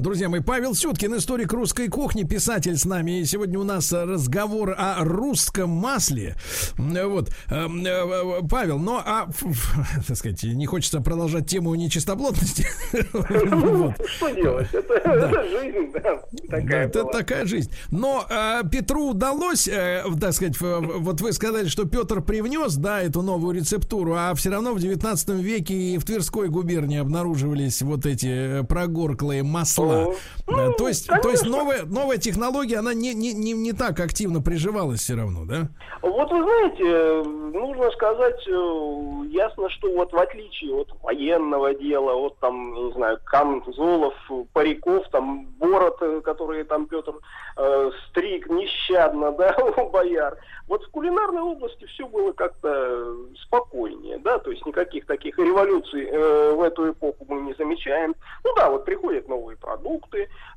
Друзья 0.00 0.30
мои, 0.30 0.40
Павел 0.40 0.74
Сюткин, 0.74 1.18
историк 1.18 1.52
русской 1.52 1.88
кухни, 1.88 2.22
писатель 2.22 2.78
с 2.78 2.86
нами. 2.86 3.20
И 3.20 3.24
сегодня 3.26 3.58
у 3.58 3.64
нас 3.64 3.92
разговор 3.92 4.74
о 4.78 5.04
русском 5.04 5.68
масле. 5.68 6.36
Вот. 6.78 7.30
Эм, 7.50 7.84
э, 7.84 8.40
Павел, 8.48 8.78
но, 8.78 8.92
ну, 8.92 9.02
а, 9.04 9.28
так 10.08 10.16
сказать, 10.16 10.42
не 10.42 10.64
хочется 10.64 11.02
продолжать 11.02 11.46
тему 11.48 11.74
нечистоплотности. 11.74 12.66
Что 12.92 14.30
делать? 14.30 14.68
Это 14.72 15.44
жизнь, 15.50 15.92
да. 15.92 16.22
Такая 16.48 16.86
Это 16.86 17.04
такая 17.04 17.44
жизнь. 17.44 17.70
Но 17.90 18.24
э, 18.26 18.62
Петру 18.72 19.10
удалось, 19.10 19.68
э, 19.68 20.02
так 20.18 20.32
сказать, 20.32 20.58
вот 20.58 21.20
вы 21.20 21.34
сказали, 21.34 21.68
что 21.68 21.84
Петр 21.84 22.22
привнес, 22.22 22.74
да, 22.76 23.02
эту 23.02 23.20
новую 23.20 23.54
рецептуру, 23.54 24.14
а 24.16 24.34
все 24.34 24.48
равно 24.48 24.72
в 24.72 24.80
19 24.80 25.28
веке 25.40 25.74
и 25.74 25.98
в 25.98 26.06
Тверской 26.06 26.48
губернии 26.48 26.98
обнаруживались 26.98 27.82
вот 27.82 28.06
эти 28.06 28.64
прогорклые 28.64 29.42
масла 29.42 29.89
была. 29.90 30.14
Ну, 30.46 30.72
то 30.74 30.88
есть, 30.88 31.06
то 31.06 31.30
есть 31.30 31.46
новая, 31.46 31.84
новая 31.84 32.18
технология, 32.18 32.78
она 32.78 32.92
не, 32.92 33.14
не, 33.14 33.32
не, 33.32 33.52
не 33.52 33.72
так 33.72 34.00
активно 34.00 34.40
приживалась 34.40 35.00
все 35.00 35.14
равно, 35.14 35.44
да? 35.44 35.68
Вот 36.02 36.30
вы 36.30 36.42
знаете, 36.42 37.28
нужно 37.56 37.90
сказать, 37.92 38.48
э, 38.48 39.22
ясно, 39.30 39.68
что 39.70 39.92
вот 39.94 40.12
в 40.12 40.16
отличие 40.16 40.74
от 40.74 40.88
военного 41.02 41.74
дела, 41.74 42.14
от 42.14 42.38
там, 42.38 42.74
не 42.74 42.92
знаю, 42.92 43.18
камзолов, 43.24 44.14
париков, 44.52 45.06
там, 45.10 45.46
бород, 45.58 45.98
э, 46.00 46.20
которые 46.22 46.64
там 46.64 46.86
Петр 46.86 47.14
э, 47.56 47.90
стриг 48.08 48.48
нещадно, 48.48 49.32
да, 49.38 49.56
бояр, 49.92 50.36
вот 50.68 50.84
в 50.84 50.90
кулинарной 50.90 51.42
области 51.42 51.84
все 51.86 52.06
было 52.06 52.32
как-то 52.32 53.14
спокойнее, 53.42 54.18
да, 54.18 54.38
то 54.38 54.50
есть 54.50 54.64
никаких 54.64 55.06
таких 55.06 55.38
революций 55.38 56.06
э, 56.06 56.52
в 56.54 56.62
эту 56.62 56.90
эпоху 56.92 57.26
мы 57.28 57.40
не 57.42 57.54
замечаем. 57.54 58.14
Ну 58.44 58.54
да, 58.56 58.70
вот 58.70 58.84
приходят 58.84 59.28
новые 59.28 59.56
продукты, 59.56 59.79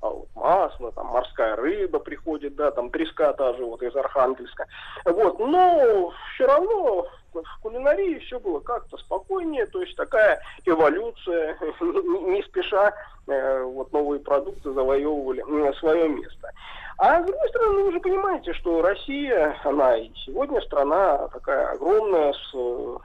а 0.02 0.10
вот 0.10 0.28
масло, 0.36 0.92
там 0.92 1.08
морская 1.08 1.56
рыба 1.56 2.00
приходит, 2.00 2.56
да, 2.56 2.72
там 2.72 2.90
треска 2.90 3.34
та 3.34 3.54
же 3.54 3.66
вот 3.66 3.82
из 3.82 3.96
Архангельска. 3.96 4.68
Вот, 5.06 5.40
но 5.40 6.12
все 6.34 6.46
равно 6.46 7.08
в 7.34 7.60
кулинарии 7.62 8.20
все 8.20 8.40
было 8.40 8.60
как-то 8.60 8.98
спокойнее, 8.98 9.66
то 9.68 9.82
есть 9.82 9.96
такая 9.96 10.42
эволюция, 10.66 11.58
не 11.82 12.44
спеша 12.44 12.94
э, 13.28 13.64
вот 13.64 13.92
новые 13.92 14.20
продукты 14.20 14.72
завоевывали 14.72 15.44
свое 15.80 16.10
место. 16.10 16.52
А 16.98 17.22
с 17.22 17.26
другой 17.26 17.50
стороны, 17.50 17.84
вы 17.84 17.92
же 17.92 18.00
понимаете, 18.00 18.54
что 18.54 18.82
Россия, 18.82 19.58
она 19.64 19.98
и 19.98 20.12
сегодня 20.26 20.62
страна 20.62 21.28
такая 21.30 21.72
огромная, 21.72 22.34
с 22.34 22.52
э, 22.54 22.98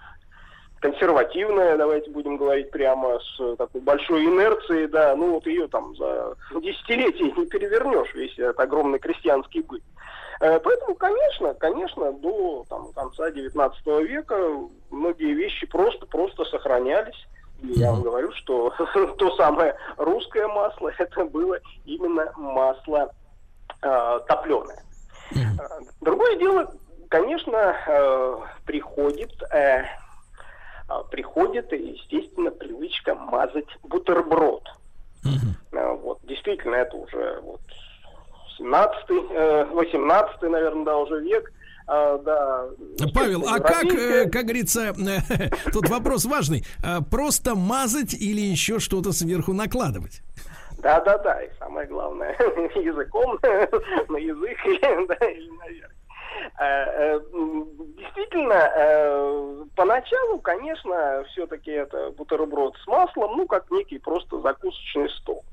консервативная, 0.80 1.76
давайте 1.76 2.10
будем 2.10 2.36
говорить 2.36 2.70
прямо, 2.70 3.18
с 3.20 3.56
такой 3.56 3.80
большой 3.80 4.24
инерцией, 4.24 4.86
да, 4.88 5.14
ну 5.16 5.34
вот 5.34 5.46
ее 5.46 5.68
там 5.68 5.96
за 5.96 6.36
десятилетия 6.60 7.32
не 7.32 7.46
перевернешь, 7.46 8.14
весь 8.14 8.38
этот 8.38 8.60
огромный 8.60 8.98
крестьянский 8.98 9.62
быт. 9.62 9.82
Э, 10.40 10.58
поэтому, 10.60 10.94
конечно, 10.94 11.54
конечно, 11.54 12.12
до 12.12 12.64
там, 12.68 12.92
конца 12.92 13.30
XIX 13.30 14.04
века 14.04 14.36
многие 14.90 15.34
вещи 15.34 15.66
просто-просто 15.66 16.44
сохранялись. 16.44 17.26
И 17.60 17.72
я 17.72 17.90
вам 17.90 18.02
говорю, 18.02 18.30
что 18.32 18.72
то 19.18 19.36
самое 19.36 19.74
русское 19.96 20.46
масло, 20.46 20.92
это 20.96 21.24
было 21.24 21.58
именно 21.84 22.32
масло 22.36 23.10
э, 23.82 24.20
топленое. 24.28 24.82
Mm-hmm. 25.32 25.88
Другое 26.00 26.36
дело, 26.36 26.72
конечно, 27.08 27.74
э, 27.86 28.38
приходит, 28.64 29.32
э, 29.52 29.84
приходит, 31.10 31.72
естественно, 31.72 32.50
привычка 32.50 33.14
мазать 33.14 33.68
бутерброд. 33.82 34.64
Mm-hmm. 35.24 35.96
Вот, 36.02 36.20
действительно, 36.24 36.76
это 36.76 36.96
уже 36.96 37.40
вот 37.42 37.60
17 38.58 39.70
18 39.72 40.42
наверное, 40.42 40.84
да, 40.84 40.96
уже 40.98 41.20
век. 41.20 41.52
А, 41.86 42.18
да. 42.18 42.66
Павел, 43.14 43.48
а 43.48 43.58
как, 43.60 43.88
как 44.30 44.44
говорится, 44.44 44.94
тут 45.72 45.88
вопрос 45.88 46.24
важный, 46.26 46.64
просто 47.10 47.54
мазать 47.54 48.14
или 48.14 48.40
еще 48.40 48.78
что-то 48.78 49.12
сверху 49.12 49.52
накладывать? 49.52 50.22
Да, 50.82 51.00
да, 51.00 51.18
да. 51.18 51.42
И 51.42 51.50
самое 51.58 51.86
главное, 51.86 52.32
языком 52.74 53.38
на 53.42 54.16
язык 54.16 54.58
или, 54.66 55.06
да, 55.06 55.26
или 55.26 55.50
наверх. 55.58 55.92
Э, 56.58 57.20
действительно, 57.96 59.66
поначалу, 59.76 60.38
конечно, 60.40 61.24
все-таки 61.28 61.70
это 61.70 62.10
бутерброд 62.10 62.76
с 62.82 62.86
маслом, 62.86 63.36
ну, 63.36 63.46
как 63.46 63.70
некий 63.70 63.98
просто 63.98 64.40
закусочный 64.40 65.08
стол. 65.10 65.44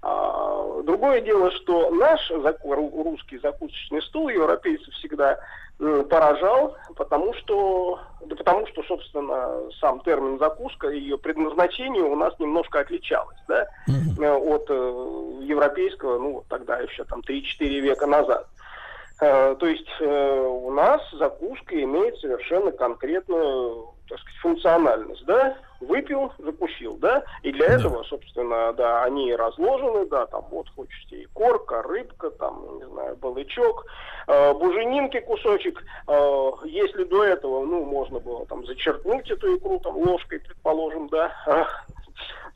А, 0.00 0.82
другое 0.82 1.20
дело, 1.20 1.50
что 1.50 1.90
наш 1.90 2.30
русский 2.30 3.38
закусочный 3.38 4.02
стол 4.02 4.28
европейцев 4.28 4.92
всегда 4.94 5.38
поражал, 5.78 6.76
потому 6.96 7.32
что, 7.34 8.00
да 8.26 8.34
потому 8.34 8.66
что, 8.66 8.82
собственно, 8.82 9.70
сам 9.80 10.00
термин 10.00 10.38
закуска, 10.38 10.88
ее 10.88 11.16
предназначение 11.18 12.02
у 12.02 12.16
нас 12.16 12.36
немножко 12.40 12.80
отличалось, 12.80 13.38
да, 13.46 13.68
mm-hmm. 13.88 14.54
от 14.54 14.66
э, 14.70 15.44
европейского, 15.44 16.18
ну, 16.18 16.44
тогда 16.48 16.78
еще 16.78 17.04
там 17.04 17.20
3-4 17.20 17.78
века 17.78 18.06
назад. 18.06 18.48
Э, 18.48 18.67
то 19.18 19.66
есть 19.66 19.88
э, 20.00 20.46
у 20.46 20.70
нас 20.70 21.00
закуска 21.12 21.80
имеет 21.82 22.18
совершенно 22.18 22.70
конкретную 22.70 23.94
так 24.08 24.18
сказать, 24.20 24.40
функциональность, 24.40 25.24
да, 25.26 25.56
выпил, 25.80 26.32
закусил, 26.38 26.96
да, 26.96 27.22
и 27.42 27.52
для 27.52 27.68
да. 27.68 27.74
этого, 27.74 28.02
собственно, 28.04 28.72
да, 28.72 29.04
они 29.04 29.34
разложены, 29.34 30.06
да, 30.06 30.26
там 30.26 30.44
вот 30.50 30.68
хочете 30.74 31.22
и 31.22 31.26
корка, 31.26 31.82
рыбка, 31.82 32.30
там, 32.30 32.78
не 32.78 32.86
знаю, 32.86 33.16
балычок, 33.16 33.84
э, 34.26 34.54
буженинки 34.54 35.20
кусочек, 35.20 35.84
э, 36.06 36.50
если 36.64 37.04
до 37.04 37.24
этого, 37.24 37.64
ну, 37.64 37.84
можно 37.84 38.18
было 38.18 38.46
там 38.46 38.66
зачерпнуть 38.66 39.30
эту 39.30 39.56
икру 39.56 39.78
там 39.80 39.96
ложкой, 39.96 40.40
предположим, 40.40 41.08
да, 41.08 41.32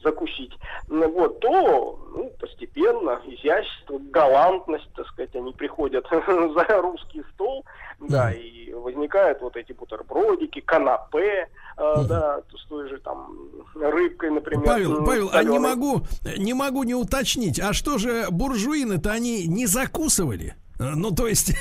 закусить, 0.03 0.53
ну, 0.89 1.11
вот, 1.11 1.41
то 1.41 1.99
ну, 2.15 2.31
постепенно 2.39 3.21
изящество, 3.25 3.99
галантность, 4.11 4.89
так 4.95 5.07
сказать, 5.09 5.35
они 5.35 5.53
приходят 5.53 6.07
за 6.11 6.83
русский 6.83 7.23
стол, 7.35 7.65
да, 8.01 8.33
и 8.33 8.73
возникают 8.73 9.41
вот 9.41 9.57
эти 9.57 9.73
бутербродики, 9.73 10.61
канапе, 10.61 11.49
э, 11.77 11.95
да, 12.09 12.41
с 12.57 12.69
той 12.69 12.89
же 12.89 12.99
там 12.99 13.35
рыбкой, 13.75 14.31
например. 14.31 14.67
Павел, 14.67 15.05
Павел, 15.05 15.31
а 15.33 15.43
не 15.45 15.59
могу, 15.59 16.03
не 16.37 16.55
могу 16.55 16.83
не 16.85 16.95
уточнить, 16.95 17.61
а 17.61 17.73
что 17.73 17.99
же 17.99 18.27
буржуины-то 18.31 19.11
они 19.11 19.47
не 19.47 19.67
закусывали? 19.67 20.55
Э, 20.83 20.93
ну, 20.97 21.11
то 21.13 21.27
есть, 21.27 21.53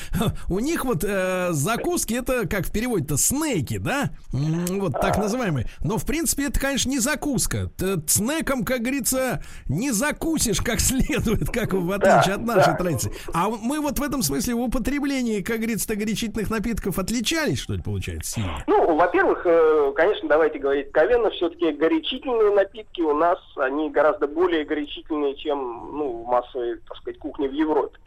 у 0.48 0.58
них 0.58 0.84
вот 0.84 1.04
э, 1.04 1.48
закуски 1.52 2.14
это, 2.14 2.48
как 2.48 2.66
в 2.66 2.72
переводе-то, 2.72 3.16
снеки, 3.16 3.78
да? 3.78 4.10
Вот 4.32 4.92
так 4.92 5.18
называемые. 5.18 5.66
Но, 5.82 5.98
в 5.98 6.06
принципе, 6.06 6.46
это, 6.46 6.58
конечно, 6.58 6.88
не 6.88 6.98
закуска. 6.98 7.70
Снеком, 8.06 8.64
как 8.64 8.80
говорится, 8.80 9.42
не 9.68 9.90
закусишь 9.90 10.60
как 10.60 10.80
следует, 10.80 11.50
как 11.50 11.72
в 11.72 11.90
отличие 11.92 12.34
от 12.34 12.42
нашей 12.42 12.76
традиции. 12.76 13.12
А 13.34 13.48
мы 13.48 13.80
вот 13.80 13.98
в 13.98 14.02
этом 14.02 14.22
смысле 14.22 14.54
в 14.54 14.60
употреблении, 14.60 15.40
как 15.40 15.58
говорится, 15.58 15.94
горячительных 15.94 16.50
напитков 16.50 16.98
отличались, 16.98 17.60
что 17.60 17.74
ли, 17.74 17.82
получается, 17.82 18.32
сильно? 18.32 18.64
Ну, 18.66 18.96
во-первых, 18.96 19.42
э, 19.44 19.92
конечно, 19.94 20.28
давайте 20.28 20.58
говорить 20.58 20.86
откровенно, 20.86 21.30
все-таки 21.30 21.72
горячительные 21.72 22.54
напитки 22.54 23.00
у 23.00 23.14
нас, 23.14 23.38
они 23.56 23.90
гораздо 23.90 24.26
более 24.26 24.64
горячительные, 24.64 25.36
чем, 25.36 25.58
ну, 25.92 26.24
массовые, 26.24 26.76
так 26.86 26.96
сказать, 26.96 27.18
кухни 27.18 27.48
в 27.48 27.52
Европе. 27.52 27.98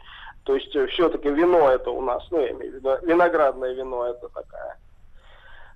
То 0.44 0.54
есть 0.54 0.74
э, 0.76 0.86
все-таки 0.88 1.28
вино 1.30 1.70
это 1.70 1.90
у 1.90 2.00
нас, 2.00 2.22
ну 2.30 2.40
я 2.40 2.50
имею 2.52 2.72
в 2.72 2.74
виду, 2.76 2.96
виноградное 3.02 3.72
вино 3.72 4.06
это 4.06 4.28
такая 4.28 4.78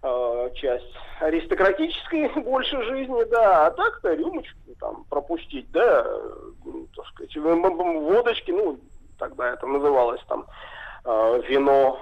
э, 0.03 0.51
часть 0.55 0.95
аристократической 1.21 2.29
больше 2.43 2.83
жизни, 2.85 3.25
да, 3.31 3.67
а 3.67 3.71
так-то 3.71 4.15
рюмочку 4.15 4.59
там 4.79 5.05
пропустить, 5.09 5.71
да, 5.73 6.07
ну, 6.65 6.87
так 6.95 7.07
сказать, 7.07 7.35
водочки, 7.37 8.51
ну, 8.51 8.79
тогда 9.19 9.51
это 9.55 9.67
называлось 9.67 10.21
там 10.29 10.47
э, 11.05 11.43
вино 11.49 11.99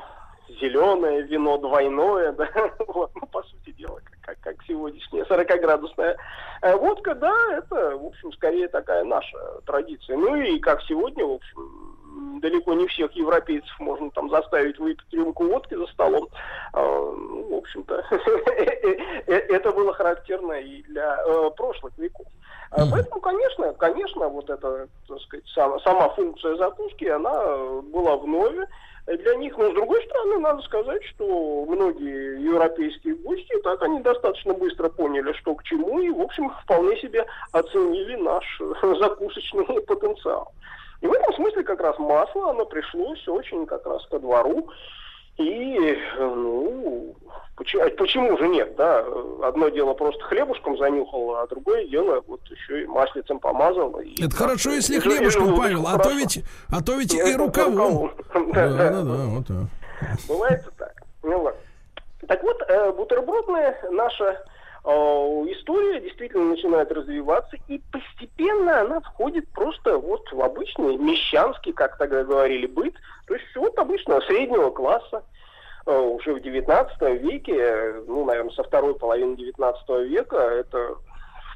зеленое, 0.61 1.23
вино 1.23 1.59
двойное, 1.59 2.33
да, 2.33 2.49
вот, 2.89 3.11
ну, 3.15 3.27
по 3.27 3.43
сути 3.45 3.71
дела, 3.73 4.01
как, 4.23 4.39
как, 4.41 4.57
сегодняшняя 4.67 5.23
40-градусная 5.25 6.17
э, 6.63 6.77
водка, 6.77 7.15
да, 7.15 7.35
это, 7.53 7.97
в 7.97 8.07
общем, 8.07 8.33
скорее 8.33 8.69
такая 8.69 9.05
наша 9.05 9.39
традиция. 9.67 10.17
Ну 10.17 10.35
и 10.37 10.59
как 10.59 10.83
сегодня, 10.83 11.25
в 11.25 11.33
общем, 11.33 11.96
далеко 12.41 12.75
не 12.75 12.87
всех 12.87 13.13
европейцев 13.13 13.79
можно 13.79 14.11
там 14.11 14.31
заставить 14.31 14.79
выпить 14.79 15.13
рюмку 15.13 15.45
водки 15.45 15.75
за 15.75 15.87
столом. 15.87 16.29
А, 16.73 16.81
ну, 16.83 17.49
в 17.51 17.55
общем-то, 17.55 18.05
это 19.27 19.73
было 19.73 19.93
характерно 19.93 20.53
и 20.53 20.83
для 20.83 21.17
э, 21.27 21.51
прошлых 21.57 21.97
веков. 21.99 22.27
Mm-hmm. 22.73 22.89
Поэтому, 22.91 23.21
конечно, 23.21 23.73
конечно, 23.75 24.29
вот 24.29 24.51
эта, 24.51 24.89
так 25.09 25.21
сказать, 25.21 25.47
сама, 25.55 25.79
сама 25.81 26.09
функция 26.11 26.57
закуски, 26.57 27.05
она 27.05 27.33
была 27.83 28.17
вновь 28.17 28.69
для 29.07 29.35
них. 29.37 29.57
Но, 29.57 29.71
с 29.71 29.75
другой 29.75 30.03
стороны, 30.05 30.39
надо 30.39 30.63
сказать, 30.63 31.05
что 31.05 31.65
многие 31.69 32.43
европейские 32.43 33.15
гости, 33.17 33.57
так 33.63 33.83
они 33.83 34.01
достаточно 34.01 34.53
быстро 34.55 34.89
поняли, 34.89 35.33
что 35.35 35.55
к 35.55 35.63
чему, 35.65 36.01
и, 36.01 36.11
в 36.11 36.21
общем, 36.21 36.51
вполне 36.63 36.97
себе 37.01 37.25
оценили 37.53 38.17
наш 38.17 38.45
закусочный 38.83 39.81
потенциал. 39.83 40.53
И 41.01 41.07
в 41.07 41.13
этом 41.13 41.35
смысле 41.35 41.63
как 41.63 41.81
раз 41.81 41.99
масло, 41.99 42.51
оно 42.51 42.65
пришлось 42.65 43.27
очень 43.29 43.67
как 43.67 43.85
раз 43.87 44.05
ко 44.07 44.19
двору. 44.19 44.69
И, 45.37 45.99
ну, 46.19 47.15
почему, 47.57 47.83
а 47.83 47.91
почему 47.91 48.39
же 48.39 48.49
нет, 48.49 48.75
да? 48.77 49.05
Одно 49.43 49.69
дело 49.69 49.93
просто 49.93 50.23
хлебушком 50.25 50.79
занюхал, 50.79 51.37
а 51.37 51.47
другое 51.47 51.87
дело 51.87 52.23
вот 52.27 52.41
еще 52.49 52.85
и 52.85 52.87
маслицем 52.87 53.39
помазал. 53.39 54.01
И 54.01 54.23
Это 54.23 54.35
хорошо, 54.35 54.71
если 54.71 54.99
хлебушком, 54.99 55.53
и, 55.53 55.57
Павел, 55.57 55.87
а 55.87 55.99
то 55.99 56.11
ведь, 56.11 56.43
а 56.71 56.83
то 56.83 56.95
ведь 56.95 57.13
и 57.15 57.37
рукавом. 57.37 58.13
Да, 58.53 58.69
да, 58.69 59.03
да, 59.03 59.25
вот 59.27 59.47
так. 59.47 60.19
Бывает 60.29 60.65
так. 60.79 61.03
Ну 61.23 61.43
ладно. 61.43 61.61
Так 62.27 62.43
вот, 62.43 62.63
э, 62.69 62.93
бутербродная 62.93 63.79
наша 63.91 64.25
Э, 64.25 64.56
история 64.87 66.01
действительно 66.01 66.45
начинает 66.45 66.93
развиваться, 66.93 67.57
и 67.69 67.81
постепенно 67.91 68.81
она 68.83 69.01
входит 69.01 69.49
просто 69.49 69.99
вот 69.99 70.31
в 70.31 70.41
обычный 70.41 70.97
мещанский, 70.97 71.73
как 71.73 71.99
тогда 71.99 72.23
говорили, 72.25 72.67
быт, 72.67 72.95
то 73.27 73.35
есть 73.35 73.45
вот 73.57 73.77
обычного 73.79 74.21
среднего 74.21 74.71
класса. 74.71 75.25
Э, 75.87 75.99
уже 75.99 76.35
в 76.35 76.39
XIX 76.39 77.19
веке, 77.19 77.95
ну, 78.07 78.25
наверное, 78.25 78.53
со 78.53 78.65
второй 78.65 78.97
половины 78.97 79.35
XIX 79.35 80.05
века, 80.05 80.37
это 80.37 80.97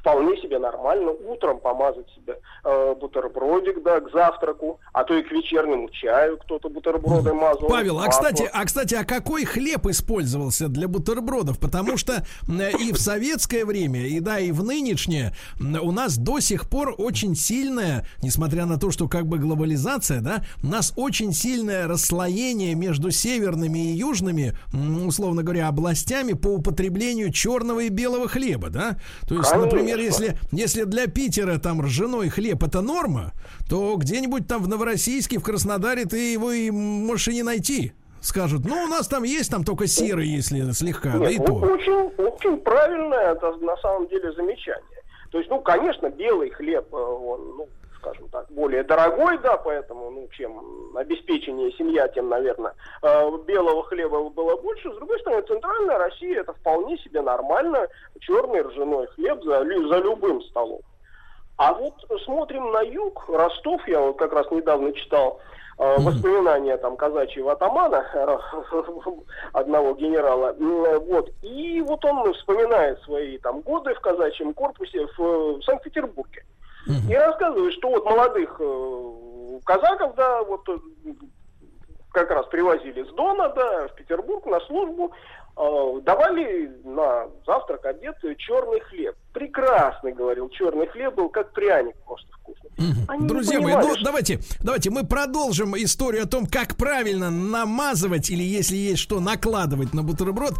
вполне 0.01 0.35
себе 0.41 0.57
нормально 0.59 1.11
утром 1.11 1.59
помазать 1.59 2.07
себе 2.15 2.39
э, 2.63 2.95
бутербродик, 2.99 3.83
да, 3.83 4.01
к 4.01 4.11
завтраку, 4.11 4.79
а 4.93 5.03
то 5.03 5.13
и 5.15 5.21
к 5.21 5.31
вечернему 5.31 5.89
чаю 5.89 6.37
кто-то 6.37 6.69
бутерброды 6.69 7.33
мазал. 7.33 7.69
Павел, 7.69 7.99
а 7.99 8.07
кстати, 8.07 8.49
а 8.51 8.65
кстати, 8.65 8.95
а 8.95 9.05
какой 9.05 9.45
хлеб 9.45 9.85
использовался 9.85 10.67
для 10.67 10.87
бутербродов? 10.87 11.59
Потому 11.59 11.97
что 11.97 12.25
и 12.49 12.91
в 12.91 12.97
советское 12.97 13.63
время, 13.63 14.07
и 14.07 14.19
да, 14.19 14.39
и 14.39 14.51
в 14.51 14.63
нынешнее 14.63 15.33
у 15.59 15.91
нас 15.91 16.17
до 16.17 16.39
сих 16.39 16.67
пор 16.67 16.95
очень 16.97 17.35
сильная, 17.35 18.05
несмотря 18.23 18.65
на 18.65 18.79
то, 18.79 18.89
что 18.91 19.07
как 19.07 19.27
бы 19.27 19.37
глобализация, 19.37 20.21
да, 20.21 20.43
у 20.63 20.67
нас 20.67 20.93
очень 20.95 21.31
сильное 21.31 21.87
расслоение 21.87 22.73
между 22.73 23.11
северными 23.11 23.91
и 23.91 23.97
южными, 23.97 24.57
условно 25.05 25.43
говоря, 25.43 25.67
областями 25.67 26.33
по 26.33 26.47
употреблению 26.47 27.31
черного 27.31 27.81
и 27.81 27.89
белого 27.89 28.27
хлеба, 28.27 28.69
да? 28.69 28.97
То 29.27 29.35
есть, 29.35 29.49
Конечно. 29.49 29.57
например, 29.57 29.90
например, 29.91 30.11
если, 30.11 30.37
если 30.51 30.83
для 30.83 31.07
Питера 31.07 31.57
там 31.57 31.81
ржаной 31.81 32.29
хлеб 32.29 32.63
это 32.63 32.81
норма, 32.81 33.33
то 33.69 33.95
где-нибудь 33.95 34.47
там 34.47 34.61
в 34.63 34.67
Новороссийске, 34.67 35.39
в 35.39 35.43
Краснодаре 35.43 36.05
ты 36.05 36.33
его 36.33 36.51
и 36.51 36.69
можешь 36.71 37.27
и 37.29 37.33
не 37.33 37.43
найти 37.43 37.93
скажут, 38.21 38.61
ну, 38.65 38.83
у 38.83 38.87
нас 38.87 39.07
там 39.07 39.23
есть 39.23 39.51
там 39.51 39.63
только 39.63 39.87
серый, 39.87 40.27
если 40.27 40.71
слегка, 40.71 41.13
Нет, 41.13 41.21
да 41.21 41.29
и 41.31 41.37
то. 41.37 41.53
Очень, 41.53 42.13
очень 42.17 42.57
правильное, 42.59 43.33
это 43.33 43.51
на 43.57 43.75
самом 43.77 44.07
деле 44.07 44.31
замечание. 44.33 45.01
То 45.31 45.39
есть, 45.39 45.49
ну, 45.49 45.59
конечно, 45.61 46.09
белый 46.09 46.51
хлеб, 46.51 46.93
э, 46.93 46.95
он, 46.95 47.57
ну, 47.57 47.69
скажем 48.01 48.27
так, 48.29 48.51
более 48.51 48.83
дорогой, 48.83 49.37
да, 49.39 49.57
поэтому, 49.57 50.09
ну, 50.09 50.27
чем 50.31 50.95
обеспечение 50.95 51.71
семья, 51.73 52.07
тем, 52.09 52.29
наверное, 52.29 52.73
э, 53.03 53.37
белого 53.45 53.83
хлеба 53.83 54.29
было 54.29 54.57
больше. 54.57 54.91
С 54.91 54.95
другой 54.95 55.19
стороны, 55.19 55.41
центральная 55.43 55.97
Россия 55.97 56.41
это 56.41 56.53
вполне 56.53 56.97
себе 56.97 57.21
нормально, 57.21 57.87
черный 58.19 58.61
ржаной 58.61 59.07
хлеб 59.07 59.43
за, 59.43 59.59
за 59.63 59.97
любым 59.99 60.41
столом. 60.43 60.81
А 61.57 61.73
вот 61.73 61.93
смотрим 62.25 62.71
на 62.71 62.81
юг, 62.81 63.25
Ростов, 63.29 63.87
я 63.87 63.99
вот 63.99 64.17
как 64.17 64.33
раз 64.33 64.49
недавно 64.49 64.91
читал 64.93 65.39
э, 65.77 65.95
воспоминания 65.99 66.77
там 66.77 66.97
казачьего 66.97 67.51
атамана, 67.51 68.03
одного 69.53 69.93
генерала, 69.93 70.55
вот, 70.57 71.29
и 71.43 71.81
вот 71.81 72.03
он 72.03 72.33
вспоминает 72.33 72.99
свои 73.03 73.37
там 73.37 73.61
годы 73.61 73.93
в 73.93 73.99
казачьем 73.99 74.53
корпусе 74.53 75.05
в, 75.05 75.59
в 75.59 75.61
Санкт-Петербурге. 75.63 76.43
И 76.87 77.13
рассказывает, 77.13 77.73
что 77.73 77.89
вот 77.89 78.05
молодых 78.05 78.55
э, 78.59 79.59
казаков, 79.65 80.15
да, 80.15 80.43
вот 80.43 80.67
э, 80.69 80.77
как 82.11 82.29
раз 82.31 82.45
привозили 82.47 83.03
с 83.03 83.13
Дона, 83.13 83.49
да, 83.55 83.87
в 83.87 83.95
Петербург 83.95 84.45
на 84.45 84.59
службу, 84.61 85.11
э, 85.57 86.01
давали 86.03 86.71
на 86.83 87.27
завтрак, 87.45 87.85
обед 87.85 88.17
черный 88.37 88.79
хлеб. 88.81 89.15
Прекрасный, 89.33 90.13
говорил, 90.13 90.49
черный 90.49 90.87
хлеб 90.87 91.15
был 91.15 91.29
как 91.29 91.51
пряник 91.53 91.95
просто 92.05 92.27
вкусный. 92.33 92.71
Они 93.07 93.27
Друзья 93.27 93.61
мои, 93.61 93.75
ну 93.75 93.95
что... 93.95 94.03
давайте, 94.03 94.39
давайте 94.61 94.89
мы 94.89 95.05
продолжим 95.05 95.75
историю 95.77 96.23
о 96.23 96.27
том, 96.27 96.47
как 96.47 96.75
правильно 96.75 97.29
намазывать 97.29 98.29
или 98.29 98.43
если 98.43 98.75
есть 98.75 99.01
что 99.01 99.19
накладывать 99.19 99.93
на 99.93 100.03
бутерброд 100.03 100.55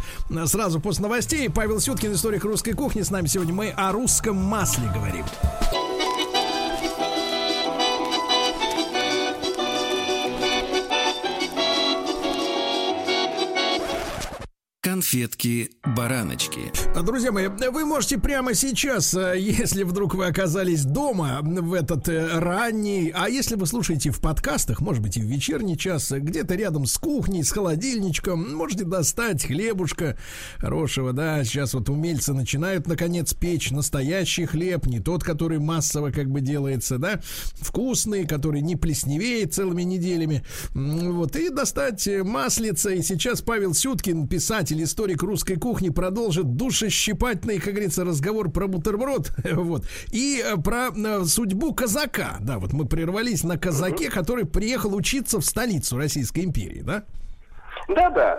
сразу 0.46 0.80
после 0.80 1.02
новостей. 1.02 1.50
Павел 1.50 1.80
Сюткин, 1.80 2.12
историк 2.12 2.44
русской 2.44 2.72
кухни, 2.72 3.02
с 3.02 3.10
нами 3.10 3.26
сегодня 3.26 3.52
мы 3.52 3.70
о 3.76 3.92
русском 3.92 4.36
масле 4.36 4.84
говорим. 4.94 5.24
Конфетки-бараночки. 14.92 16.70
Друзья 17.02 17.32
мои, 17.32 17.48
вы 17.48 17.86
можете 17.86 18.18
прямо 18.18 18.52
сейчас, 18.52 19.14
э, 19.14 19.36
если 19.38 19.84
вдруг 19.84 20.14
вы 20.14 20.26
оказались 20.26 20.84
дома 20.84 21.38
в 21.42 21.72
этот 21.72 22.10
э, 22.10 22.38
ранний, 22.38 23.10
а 23.14 23.30
если 23.30 23.54
вы 23.54 23.66
слушаете 23.66 24.10
в 24.10 24.20
подкастах, 24.20 24.82
может 24.82 25.02
быть 25.02 25.16
и 25.16 25.22
в 25.22 25.24
вечерний 25.24 25.78
час, 25.78 26.12
где-то 26.12 26.56
рядом 26.56 26.84
с 26.84 26.98
кухней, 26.98 27.42
с 27.42 27.52
холодильничком, 27.52 28.54
можете 28.54 28.84
достать 28.84 29.46
хлебушка 29.46 30.18
хорошего, 30.58 31.14
да, 31.14 31.42
сейчас 31.42 31.72
вот 31.72 31.88
умельцы 31.88 32.34
начинают 32.34 32.86
наконец 32.86 33.32
печь 33.32 33.70
настоящий 33.70 34.44
хлеб, 34.44 34.84
не 34.84 35.00
тот, 35.00 35.24
который 35.24 35.58
массово 35.58 36.10
как 36.10 36.28
бы 36.28 36.42
делается, 36.42 36.98
да, 36.98 37.22
вкусный, 37.54 38.26
который 38.26 38.60
не 38.60 38.76
плесневеет 38.76 39.54
целыми 39.54 39.84
неделями, 39.84 40.44
вот, 40.74 41.34
и 41.36 41.48
достать 41.48 42.06
маслица, 42.22 42.90
и 42.90 43.00
сейчас 43.00 43.40
Павел 43.40 43.72
Сюткин, 43.72 44.28
писатель, 44.28 44.81
историк 44.82 45.22
русской 45.22 45.56
кухни 45.56 45.90
продолжит 45.90 46.56
душещипательный, 46.56 47.58
как 47.58 47.74
говорится, 47.74 48.04
разговор 48.04 48.50
про 48.50 48.66
бутерброд. 48.66 49.30
вот. 49.52 49.84
И 50.12 50.42
э, 50.44 50.56
про 50.60 50.88
э, 50.88 51.24
судьбу 51.24 51.74
казака. 51.74 52.36
Да, 52.40 52.58
вот 52.58 52.72
мы 52.72 52.86
прервались 52.86 53.44
на 53.44 53.58
казаке, 53.58 54.10
который 54.10 54.46
приехал 54.46 54.94
учиться 54.94 55.38
в 55.40 55.44
столицу 55.44 55.96
Российской 55.96 56.44
империи, 56.44 56.82
да? 56.82 57.04
Да-да, 57.88 58.34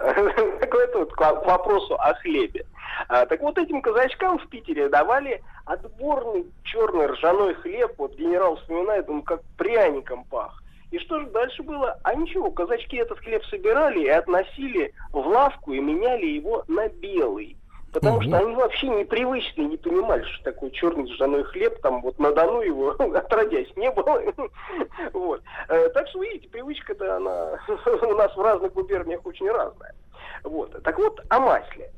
это 0.62 1.06
к 1.16 1.46
вопросу 1.46 1.96
о 1.96 2.14
хлебе. 2.16 2.66
А, 3.08 3.26
так 3.26 3.42
вот 3.42 3.58
этим 3.58 3.82
казачкам 3.82 4.40
в 4.40 4.48
Питере 4.48 4.90
давали 4.90 5.42
отборный 5.66 6.46
черный 6.64 7.08
ржаной 7.08 7.56
хлеб. 7.56 7.94
Вот 7.98 8.16
генерал 8.16 8.58
вспоминает, 8.58 9.10
он 9.10 9.22
как 9.22 9.42
пряником 9.58 10.24
пах. 10.26 10.62
И 10.94 11.00
что 11.00 11.20
же 11.20 11.26
дальше 11.32 11.64
было? 11.64 11.98
А 12.04 12.14
ничего, 12.14 12.52
казачки 12.52 12.98
этот 12.98 13.18
хлеб 13.18 13.44
собирали 13.46 14.02
и 14.02 14.10
относили 14.10 14.94
в 15.12 15.26
лавку 15.26 15.74
и 15.74 15.80
меняли 15.80 16.28
его 16.28 16.64
на 16.68 16.88
белый. 16.88 17.58
Потому 17.92 18.18
угу. 18.18 18.26
что 18.26 18.38
они 18.38 18.54
вообще 18.54 18.90
непривычные, 18.90 19.70
не 19.70 19.78
понимали, 19.78 20.22
что 20.22 20.52
такое 20.52 20.70
черный 20.70 21.12
ржаной 21.12 21.46
хлеб, 21.46 21.82
там 21.82 22.00
вот 22.04 22.20
на 22.20 22.32
Дону 22.32 22.62
его 22.62 22.90
отродясь 23.16 23.76
не 23.76 23.90
было. 23.90 24.22
вот. 25.14 25.42
Э, 25.68 25.90
так 25.90 26.08
что, 26.10 26.22
видите, 26.22 26.48
привычка-то 26.50 27.18
она 27.18 27.60
у 27.68 28.14
нас 28.14 28.36
в 28.36 28.42
разных 28.42 28.74
губерниях 28.74 29.26
очень 29.26 29.50
разная. 29.50 29.96
Вот. 30.44 30.80
Так 30.84 31.00
вот, 31.00 31.20
о 31.28 31.40
масле. 31.40 31.92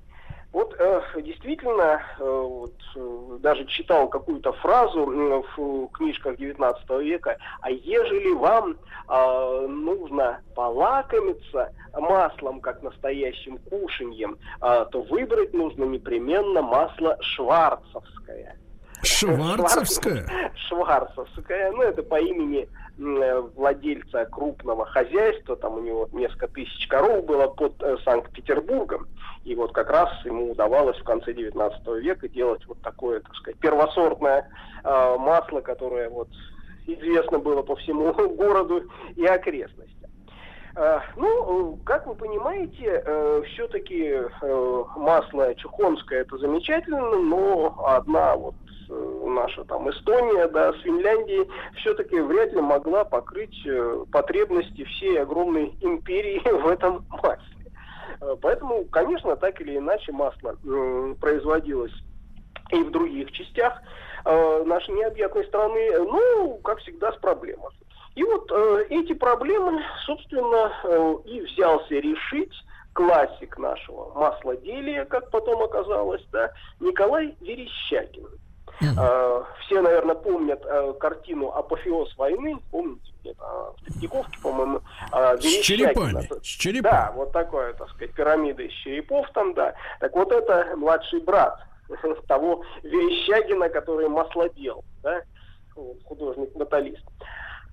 Вот 0.52 0.74
э, 0.80 1.02
действительно, 1.22 2.02
э, 2.18 2.24
вот, 2.24 2.74
э, 2.96 3.38
даже 3.42 3.66
читал 3.66 4.08
какую-то 4.08 4.54
фразу 4.54 5.06
в 5.06 5.88
книжках 5.90 6.38
19 6.38 6.90
века, 7.02 7.38
а 7.62 7.70
ежели 7.70 8.32
вам 8.32 8.78
э, 9.10 9.68
нужно 9.68 10.42
полакомиться 10.56 11.74
маслом, 11.94 12.62
как 12.62 12.82
настоящим 12.82 13.58
кушаньем, 13.70 14.38
э, 14.62 14.86
то 14.92 15.02
выбрать 15.02 15.54
нужно 15.54 15.84
непременно 15.84 16.62
масло 16.62 17.18
шварцевское. 17.22 18.58
Шварцевская? 19.06 20.52
Шварцевская, 20.68 21.72
ну 21.72 21.84
это 21.84 22.04
по 22.04 22.20
имени 22.20 22.68
Э, 22.98 23.42
владельца 23.42 24.24
крупного 24.26 24.86
хозяйства, 24.86 25.58
там 25.58 25.76
у 25.76 25.80
него 25.82 26.08
несколько 26.14 26.48
тысяч 26.48 26.88
коров 26.88 27.26
было 27.26 27.48
под 27.48 27.74
э, 27.84 27.98
Санкт-Петербургом, 28.06 29.08
и 29.44 29.54
вот 29.54 29.74
как 29.74 29.90
раз 29.90 30.10
ему 30.24 30.52
удавалось 30.52 30.98
в 30.98 31.04
конце 31.04 31.34
19 31.34 31.86
века 32.02 32.30
делать 32.30 32.66
вот 32.66 32.82
такое, 32.82 33.20
так 33.20 33.36
сказать, 33.36 33.60
первосортное 33.60 34.50
э, 34.86 35.16
масло, 35.20 35.60
которое 35.60 36.10
вот 36.10 36.30
известно 36.88 37.38
было 37.38 37.64
по 37.64 37.76
всему 37.76 38.14
городу 38.38 38.84
и 39.18 39.26
окрестностям. 39.26 39.92
Ну, 41.16 41.80
как 41.86 42.06
вы 42.06 42.16
понимаете, 42.16 43.02
все-таки 43.48 44.14
масло 44.98 45.56
чухонское 45.56 46.20
это 46.20 46.38
замечательно, 46.38 47.16
но 47.16 47.74
одна 47.88 48.36
вот 48.36 48.56
наша 48.90 49.64
там 49.66 49.90
Эстония, 49.90 50.48
да, 50.48 50.74
с 50.74 50.78
Финляндией, 50.82 51.50
все-таки 51.78 52.20
вряд 52.20 52.54
ли 52.54 52.62
могла 52.62 53.04
покрыть 53.04 53.56
э, 53.66 54.06
потребности 54.12 54.84
всей 54.86 55.22
огромной 55.22 55.76
империи 55.82 56.42
в 56.50 56.68
этом 56.68 57.06
масле. 57.10 57.72
Э, 58.22 58.36
поэтому, 58.42 58.86
конечно, 58.86 59.36
так 59.36 59.60
или 59.62 59.78
иначе 59.78 60.12
масло 60.12 60.58
производилось 61.20 61.94
и 62.72 62.84
в 62.84 62.92
других 62.92 63.32
частях 63.32 63.80
нашей 64.26 64.96
необъятной 64.96 65.46
страны, 65.46 66.00
ну, 66.00 66.60
как 66.64 66.80
всегда, 66.80 67.12
с 67.12 67.18
проблемами. 67.18 67.76
И 68.16 68.24
вот 68.24 68.50
э, 68.50 68.86
эти 68.90 69.14
проблемы, 69.14 69.84
собственно, 70.06 70.72
э, 70.84 71.16
и 71.26 71.42
взялся 71.42 71.96
решить 71.96 72.54
классик 72.94 73.58
нашего 73.58 74.14
маслоделия, 74.14 75.04
как 75.04 75.30
потом 75.32 75.62
оказалось, 75.62 76.26
да, 76.32 76.52
Николай 76.80 77.36
Верещагин. 77.42 78.28
Uh-huh. 78.82 79.46
Все, 79.66 79.82
наверное, 79.82 80.16
помнят 80.16 80.62
э, 80.66 80.94
картину 81.00 81.50
«Апофеоз 81.50 82.16
войны». 82.18 82.58
Помните, 82.72 83.12
где-то 83.22 83.74
в 83.78 83.86
Третьяковке, 83.86 84.38
по-моему. 84.42 84.82
С 85.12 85.62
черепами. 85.62 86.28
С 86.42 86.46
черепами. 86.46 86.92
Да, 86.92 87.14
вот 87.16 87.32
такое, 87.32 87.74
так 87.74 87.90
сказать, 87.90 88.14
пирамида 88.14 88.64
из 88.64 88.74
черепов 88.74 89.28
там, 89.34 89.54
да. 89.54 89.74
Так 90.00 90.14
вот 90.14 90.32
это 90.32 90.74
младший 90.76 91.22
брат 91.22 91.60
того 92.28 92.64
Верещагина, 92.84 93.70
который 93.70 94.10
маслодел, 94.10 94.84
да, 95.04 95.22
художник-наталист. 96.06 97.04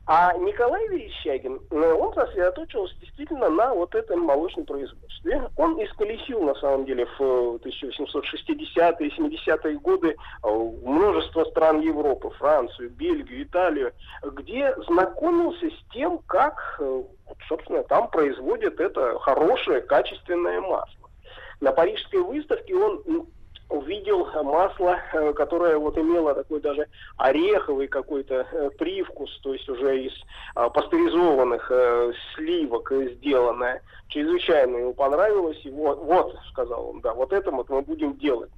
А 0.05 0.33
Николай 0.37 0.89
Верещагин, 0.89 1.61
э, 1.71 1.93
он 1.93 2.13
сосредоточился 2.13 2.95
действительно 3.01 3.49
на 3.49 3.73
вот 3.73 3.95
этом 3.95 4.21
молочном 4.23 4.67
производстве. 4.67 5.49
Он 5.57 5.81
исколесил, 5.83 6.43
на 6.43 6.57
самом 6.57 6.85
деле, 6.87 7.07
в 7.07 7.21
1860-е, 7.21 9.11
70-е 9.17 9.79
годы 9.79 10.17
э, 10.43 10.49
множество 10.83 11.45
стран 11.45 11.81
Европы, 11.81 12.31
Францию, 12.31 12.91
Бельгию, 12.91 13.45
Италию, 13.45 13.93
где 14.25 14.75
знакомился 14.89 15.67
с 15.67 15.93
тем, 15.93 16.19
как, 16.27 16.77
э, 16.81 17.03
собственно, 17.49 17.85
там 17.85 18.09
производят 18.11 18.81
это 18.81 19.21
хорошее, 19.21 19.83
качественное 19.83 20.61
масло. 20.61 21.11
На 21.61 21.71
Парижской 21.71 22.21
выставке 22.21 22.75
он 22.75 23.29
увидел 23.73 24.27
масло, 24.43 24.99
э, 25.13 25.33
которое 25.33 25.79
вот 25.79 25.97
имело 25.97 26.35
такой 26.35 26.61
даже 26.61 26.87
ореховый 27.17 27.89
какой-то 27.89 28.47
э, 28.51 28.71
привкус, 28.79 29.31
то 29.43 29.53
есть 29.53 29.69
уже 29.69 30.05
из 30.05 30.13
а, 30.55 30.69
пастеризованных 30.69 31.71
э, 31.71 32.13
сливок 32.35 32.93
сделанное. 32.93 33.83
Чрезвычайно 34.09 34.77
ему 34.77 34.95
понравилось, 34.95 35.61
и 35.65 35.71
вот, 35.71 35.99
вот, 35.99 36.37
сказал 36.51 36.91
он, 36.91 37.01
да, 37.01 37.15
вот 37.15 37.33
это 37.33 37.51
вот 37.51 37.69
мы 37.71 37.83
будем 37.83 38.17
делать 38.19 38.51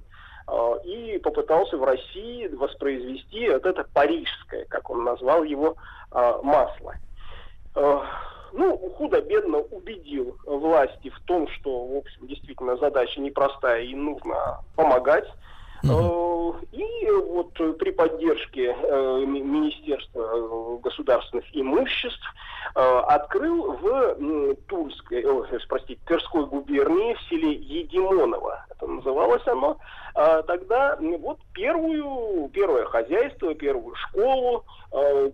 а, 0.47 0.75
и 0.83 1.17
попытался 1.19 1.77
в 1.77 1.83
России 1.83 2.47
воспроизвести 2.47 3.49
вот 3.49 3.65
это 3.65 3.85
парижское, 3.93 4.65
как 4.65 4.89
он 4.89 5.03
назвал 5.03 5.43
его, 5.43 5.75
а, 6.11 6.41
масло 6.41 6.95
ну, 8.55 8.77
худо-бедно 8.97 9.59
убедил 9.59 10.37
власти 10.45 11.09
в 11.09 11.19
том, 11.25 11.47
что, 11.49 11.85
в 11.85 11.97
общем, 11.97 12.27
действительно 12.27 12.77
задача 12.77 13.19
непростая 13.19 13.83
и 13.83 13.95
нужно 13.95 14.61
помогать. 14.75 15.27
Mm-hmm. 15.83 16.67
И 16.71 17.11
вот 17.11 17.77
при 17.77 17.91
поддержке 17.91 18.75
э, 18.75 19.23
Министерства 19.25 20.21
э, 20.21 20.77
государственных 20.81 21.45
имуществ 21.53 22.25
открыл 22.73 23.73
в 23.73 24.55
Тульской, 24.67 25.23
простите, 25.69 26.01
Тверской 26.05 26.45
губернии 26.45 27.13
в 27.13 27.21
селе 27.29 27.53
Едимоново, 27.53 28.65
это 28.69 28.87
называлось 28.87 29.45
оно, 29.47 29.77
тогда 30.13 30.97
вот 30.99 31.39
первую, 31.53 32.49
первое 32.49 32.85
хозяйство, 32.85 33.53
первую 33.53 33.95
школу, 33.95 34.65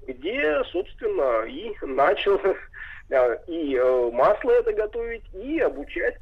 где, 0.05 0.61
собственно, 0.71 1.45
и 1.47 1.73
начал 1.81 2.37
Э, 2.43 2.53
и 3.47 3.75
э, 3.75 4.11
масло 4.11 4.51
это 4.51 4.73
готовить, 4.73 5.23
и 5.33 5.59
обучать 5.59 6.17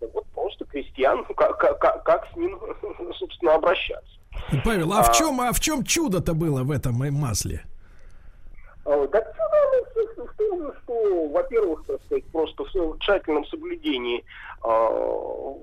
э, 0.00 0.06
вот 0.12 0.26
просто 0.34 0.64
крестьян, 0.64 1.24
как, 1.36 1.58
как, 1.58 2.02
как 2.04 2.28
с 2.32 2.36
ним, 2.36 2.58
собственно, 3.18 3.54
обращаться. 3.54 4.18
Павел, 4.64 4.92
а, 4.92 5.00
а 5.00 5.02
в 5.02 5.12
чем, 5.12 5.40
а 5.40 5.52
в 5.52 5.60
чем 5.60 5.84
чудо-то 5.84 6.34
было 6.34 6.62
в 6.62 6.70
этом 6.70 6.94
масле? 6.94 7.62
Так 8.84 9.34
чудо 9.94 10.26
в 10.26 10.36
том, 10.36 10.72
что, 10.82 11.28
во-первых, 11.28 11.84
так 11.86 12.00
сказать, 12.06 12.24
просто 12.26 12.64
в 12.64 12.98
тщательном 12.98 13.44
соблюдении 13.46 14.24
э, 14.64 15.54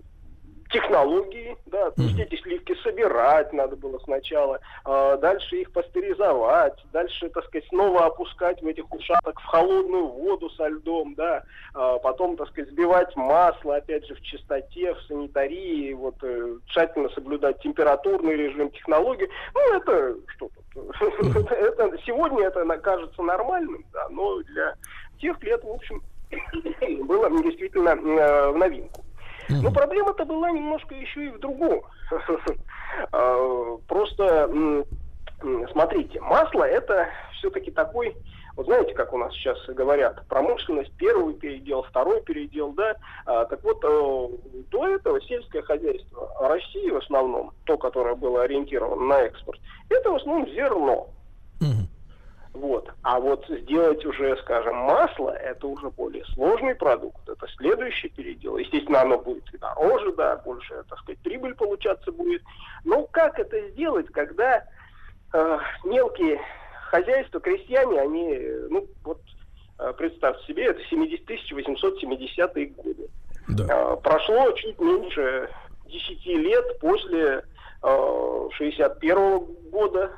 технологии, 0.69 1.57
да, 1.65 1.91
то 1.91 2.01
есть 2.01 2.19
эти 2.19 2.41
сливки 2.41 2.75
собирать 2.83 3.53
надо 3.53 3.75
было 3.75 3.99
сначала, 3.99 4.59
э, 4.85 5.17
дальше 5.21 5.57
их 5.57 5.71
пастеризовать, 5.71 6.77
дальше, 6.91 7.29
так 7.29 7.45
сказать, 7.45 7.67
снова 7.69 8.05
опускать 8.05 8.61
в 8.61 8.67
этих 8.67 8.91
ушаток 8.91 9.39
в 9.39 9.45
холодную 9.45 10.07
воду 10.07 10.49
со 10.51 10.67
льдом, 10.67 11.15
да, 11.15 11.43
э, 11.75 11.97
потом, 12.03 12.37
так 12.37 12.49
сказать, 12.49 12.69
сбивать 12.71 13.15
масло, 13.15 13.77
опять 13.77 14.05
же, 14.07 14.15
в 14.15 14.21
чистоте, 14.21 14.93
в 14.93 15.01
санитарии, 15.03 15.93
вот, 15.93 16.15
э, 16.21 16.57
тщательно 16.67 17.09
соблюдать 17.09 17.59
температурный 17.61 18.35
режим, 18.35 18.69
технологии, 18.71 19.29
ну, 19.53 19.75
это 19.75 20.15
что 20.35 20.49
тут, 20.73 20.91
это, 21.51 21.97
сегодня 22.05 22.45
это 22.47 22.65
кажется 22.77 23.21
нормальным, 23.21 23.85
да, 23.93 24.07
но 24.09 24.41
для 24.43 24.75
тех 25.19 25.41
лет, 25.43 25.63
в 25.63 25.69
общем, 25.69 26.01
было 27.05 27.29
действительно 27.41 27.89
э, 27.89 28.51
в 28.51 28.57
новинку. 28.57 29.03
Но 29.49 29.71
проблема-то 29.71 30.25
была 30.25 30.51
немножко 30.51 30.93
еще 30.95 31.25
и 31.25 31.29
в 31.29 31.39
другом. 31.39 31.81
А, 33.11 33.77
просто, 33.87 34.49
смотрите, 35.71 36.19
масло 36.19 36.63
это 36.63 37.07
все-таки 37.37 37.69
такой, 37.69 38.15
вот 38.55 38.65
знаете, 38.65 38.93
как 38.95 39.13
у 39.13 39.17
нас 39.17 39.31
сейчас 39.33 39.57
говорят, 39.67 40.25
промышленность, 40.27 40.91
первый 40.97 41.35
передел, 41.35 41.83
второй 41.83 42.21
передел, 42.21 42.71
да. 42.73 42.95
А, 43.25 43.45
так 43.45 43.63
вот, 43.63 43.83
э, 43.83 44.27
до 44.71 44.87
этого 44.87 45.21
сельское 45.21 45.61
хозяйство 45.61 46.27
России 46.39 46.89
в 46.89 46.97
основном, 46.97 47.51
то, 47.65 47.77
которое 47.77 48.15
было 48.15 48.43
ориентировано 48.43 49.05
на 49.05 49.21
экспорт, 49.21 49.59
это 49.89 50.09
в 50.09 50.15
основном 50.15 50.49
зерно. 50.49 51.09
А 53.09 53.21
вот 53.21 53.45
сделать 53.47 54.05
уже, 54.05 54.35
скажем, 54.41 54.75
масло, 54.75 55.29
это 55.29 55.65
уже 55.65 55.89
более 55.91 56.25
сложный 56.25 56.75
продукт, 56.75 57.21
это 57.29 57.47
следующий 57.55 58.09
передел. 58.09 58.57
Естественно, 58.57 58.99
оно 58.99 59.17
будет 59.17 59.45
и 59.53 59.57
дороже, 59.57 60.11
да, 60.11 60.35
больше, 60.35 60.83
так 60.89 60.99
сказать, 60.99 61.19
прибыль 61.19 61.55
получаться 61.55 62.11
будет. 62.11 62.41
Но 62.83 63.03
как 63.03 63.39
это 63.39 63.69
сделать, 63.69 64.07
когда 64.07 64.61
э, 65.31 65.59
мелкие 65.85 66.41
хозяйства, 66.91 67.39
крестьяне, 67.39 68.01
они, 68.01 68.39
ну, 68.69 68.85
вот, 69.05 69.21
э, 69.79 69.93
представьте 69.97 70.45
себе, 70.45 70.65
это 70.65 70.81
70 70.89 71.21
1870-е 71.29 72.65
годы. 72.65 73.09
Да. 73.47 73.67
Э, 73.69 73.95
прошло 74.03 74.51
чуть 74.51 74.81
меньше 74.81 75.49
10 75.85 76.25
лет 76.25 76.79
после 76.81 77.41
э, 77.83 78.49
61 78.51 79.17
-го 79.17 79.69
года, 79.71 80.11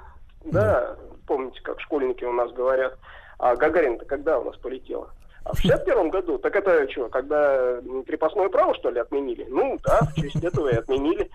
да, 0.43 0.95
да 0.95 1.08
помните, 1.29 1.61
как 1.61 1.79
школьники 1.79 2.25
у 2.25 2.33
нас 2.33 2.51
говорят, 2.51 2.97
а 3.37 3.55
Гагарин-то 3.55 4.03
когда 4.05 4.39
у 4.39 4.43
нас 4.43 4.57
полетела? 4.57 5.11
А 5.45 5.53
в 5.53 5.59
61 5.59 6.09
году, 6.09 6.39
так 6.39 6.55
это 6.55 6.91
что, 6.91 7.07
когда 7.07 7.79
крепостное 8.05 8.49
право, 8.49 8.75
что 8.75 8.89
ли, 8.89 8.99
отменили? 8.99 9.45
Ну, 9.47 9.79
да, 9.83 9.99
в 10.01 10.19
честь 10.19 10.43
этого 10.43 10.69
и 10.69 10.75
отменили. 10.75 11.29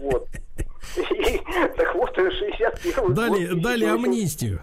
Вот. 0.00 0.26
И, 0.96 1.40
так 1.76 1.94
вот, 1.94 2.16
61 2.16 3.14
дали, 3.14 3.46
год. 3.46 3.62
Дали 3.62 3.84
амнистию. 3.84 4.60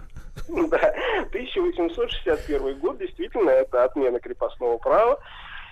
Да, 0.47 0.93
1861 1.29 2.79
год, 2.79 2.97
действительно, 2.97 3.51
это 3.51 3.83
отмена 3.83 4.19
крепостного 4.19 4.77
права. 4.77 5.19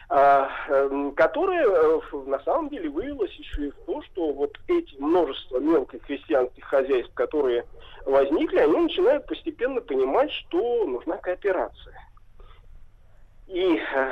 А, 0.10 0.50
эм, 0.70 1.12
которая 1.12 1.68
э, 1.68 2.00
на 2.28 2.40
самом 2.40 2.70
деле 2.70 2.90
вылилась 2.90 3.34
еще 3.34 3.68
и 3.68 3.72
в 3.72 3.76
то, 3.86 4.02
что 4.04 4.32
вот 4.32 4.58
эти 4.68 4.96
множество 5.02 5.60
мелких 5.60 6.02
крестьянских 6.04 6.64
хозяйств, 6.64 7.14
которые 7.14 7.66
возникли, 8.06 8.60
они 8.60 8.78
начинают 8.78 9.26
постепенно 9.26 9.82
понимать, 9.82 10.32
что 10.32 10.86
нужна 10.86 11.18
кооперация. 11.18 11.94
И, 13.48 13.76
э, 13.76 14.10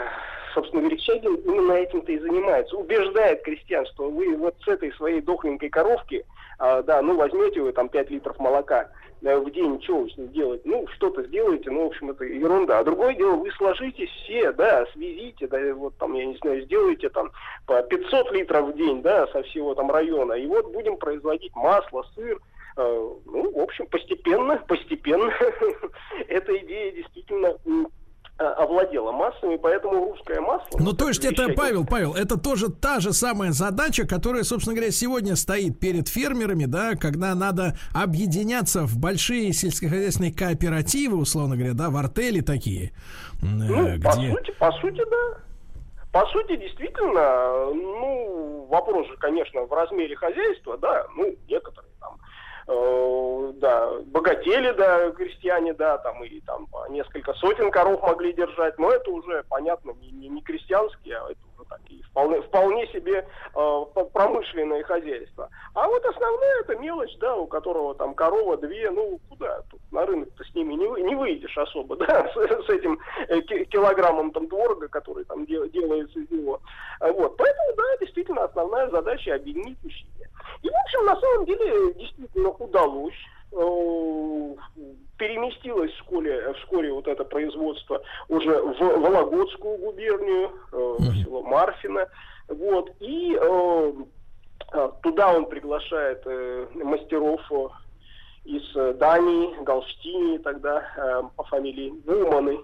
собственно, 0.55 0.81
Верещагин 0.81 1.35
именно 1.35 1.73
этим-то 1.73 2.11
и 2.11 2.17
занимается. 2.17 2.75
Убеждает 2.77 3.43
крестьян, 3.43 3.85
что 3.93 4.09
вы 4.09 4.35
вот 4.35 4.55
с 4.63 4.67
этой 4.67 4.91
своей 4.93 5.21
дохленькой 5.21 5.69
коровки, 5.69 6.25
а, 6.57 6.81
да, 6.81 7.01
ну 7.01 7.15
возьмете 7.15 7.61
вы 7.61 7.71
там 7.73 7.89
5 7.89 8.09
литров 8.09 8.39
молока 8.39 8.89
э, 9.21 9.37
в 9.37 9.51
день, 9.51 9.79
что 9.83 9.97
вы 9.97 10.09
с 10.09 10.17
ним 10.17 10.31
делаете? 10.31 10.63
Ну, 10.65 10.87
что-то 10.95 11.23
сделаете, 11.23 11.69
ну, 11.69 11.83
в 11.83 11.87
общем, 11.87 12.11
это 12.11 12.23
ерунда. 12.23 12.79
А 12.79 12.83
другое 12.83 13.13
дело, 13.13 13.35
вы 13.35 13.51
сложитесь 13.51 14.09
все, 14.09 14.51
да, 14.53 14.87
свезите, 14.93 15.47
да, 15.47 15.59
вот 15.75 15.95
там, 15.97 16.13
я 16.13 16.25
не 16.25 16.37
знаю, 16.37 16.63
сделайте 16.63 17.09
там 17.09 17.31
по 17.67 17.83
500 17.83 18.31
литров 18.31 18.69
в 18.69 18.73
день, 18.77 19.01
да, 19.01 19.27
со 19.27 19.43
всего 19.43 19.75
там 19.75 19.91
района. 19.91 20.33
И 20.33 20.47
вот 20.47 20.71
будем 20.71 20.97
производить 20.97 21.55
масло, 21.55 22.03
сыр, 22.15 22.39
Э, 22.77 23.09
ну, 23.25 23.51
в 23.51 23.59
общем, 23.59 23.87
постепенно, 23.87 24.57
постепенно 24.67 25.31
эта 26.27 26.57
идея 26.57 26.91
действительно 26.91 27.57
овладела 28.37 29.11
массами, 29.11 29.55
поэтому 29.55 30.11
русское 30.11 30.41
масло... 30.41 30.77
Ну, 30.77 30.91
то 30.93 31.07
есть 31.07 31.23
это, 31.23 31.53
Павел, 31.53 31.85
Павел, 31.85 32.13
это 32.13 32.37
тоже 32.37 32.69
та 32.69 32.99
же 32.99 33.13
самая 33.13 33.51
задача, 33.51 34.05
которая, 34.05 34.43
собственно 34.43 34.75
говоря, 34.75 34.91
сегодня 34.91 35.35
стоит 35.35 35.79
перед 35.79 36.09
фермерами, 36.09 36.65
да, 36.65 36.95
когда 36.95 37.33
надо 37.33 37.77
объединяться 37.93 38.83
в 38.83 38.97
большие 38.97 39.53
сельскохозяйственные 39.53 40.33
кооперативы, 40.33 41.17
условно 41.17 41.55
говоря, 41.55 41.73
да, 41.73 41.89
в 41.89 41.95
артели 41.95 42.41
такие. 42.41 42.91
Ну, 43.41 43.95
где... 43.95 44.03
по 44.03 44.11
сути, 44.11 44.51
по 44.59 44.71
сути, 44.73 45.01
да. 45.09 45.39
По 46.11 46.25
сути, 46.27 46.55
действительно, 46.57 47.73
ну, 47.73 48.67
вопрос 48.69 49.07
же, 49.07 49.17
конечно, 49.17 49.61
в 49.61 49.71
размере 49.71 50.15
хозяйства, 50.15 50.77
да, 50.77 51.05
ну, 51.15 51.35
некоторые 51.49 51.91
э, 52.67 53.51
да, 53.55 53.91
богатели, 54.05 54.71
да, 54.71 55.11
крестьяне, 55.11 55.73
да, 55.73 55.97
там 55.99 56.23
и 56.23 56.39
там 56.41 56.67
несколько 56.89 57.33
сотен 57.33 57.71
коров 57.71 58.01
могли 58.01 58.33
держать, 58.33 58.77
но 58.77 58.91
это 58.91 59.11
уже, 59.11 59.43
понятно, 59.49 59.91
не, 60.01 60.11
не, 60.11 60.29
не 60.29 60.41
крестьянские, 60.41 61.17
а 61.17 61.31
это 61.31 61.39
уже 61.57 61.67
такие 61.69 62.03
вполне, 62.03 62.41
вполне 62.41 62.87
себе 62.87 63.27
э, 63.55 63.85
промышленное 64.13 64.83
хозяйство. 64.83 65.49
А 65.73 65.87
вот 65.87 66.03
основная 66.05 66.61
это 66.61 66.75
мелочь, 66.77 67.15
да, 67.19 67.35
у 67.35 67.47
которого 67.47 67.93
там 67.95 68.13
корова 68.13 68.57
две, 68.57 68.89
ну 68.89 69.19
куда 69.29 69.61
тут 69.69 69.81
на 69.91 70.05
рынок-то 70.05 70.43
с 70.43 70.55
ними 70.55 70.73
не, 70.73 71.03
не 71.03 71.15
выйдешь 71.15 71.57
особо, 71.57 71.95
да, 71.97 72.31
с, 72.33 72.65
с 72.65 72.69
этим 72.69 72.99
э, 73.27 73.41
килограммом 73.41 74.31
там 74.31 74.47
творога, 74.47 74.87
который 74.87 75.25
там 75.25 75.45
дел, 75.45 75.67
делается 75.69 76.19
из 76.19 76.29
него. 76.29 76.59
Вот, 77.01 77.37
поэтому, 77.37 77.75
да, 77.75 77.97
действительно 77.99 78.43
основная 78.45 78.89
задача 78.89 79.35
объединить 79.35 79.77
усилия. 79.83 80.14
И, 80.65 80.69
в 80.69 80.75
общем, 80.75 81.05
на 81.05 81.19
самом 81.19 81.45
деле, 81.45 81.93
действительно 81.93 82.49
удалось. 82.49 83.13
Э, 83.51 84.55
переместилось 85.17 85.91
вскоре, 85.93 86.53
вскоре 86.53 86.91
вот 86.91 87.07
это 87.07 87.23
производство 87.23 88.01
уже 88.27 88.59
в 88.59 88.79
Вологодскую 88.79 89.77
губернию, 89.77 90.49
э, 90.71 90.95
в 90.97 91.23
село 91.23 91.43
Марфино. 91.43 92.07
Вот, 92.47 92.89
и 92.99 93.37
э, 93.39 93.93
туда 95.03 95.33
он 95.35 95.45
приглашает 95.45 96.25
мастеров 96.73 97.41
из 98.43 98.73
Дании, 98.97 99.63
Галштини 99.63 100.39
тогда 100.39 101.29
по 101.35 101.43
фамилии 101.43 101.91
Буманы 102.05 102.59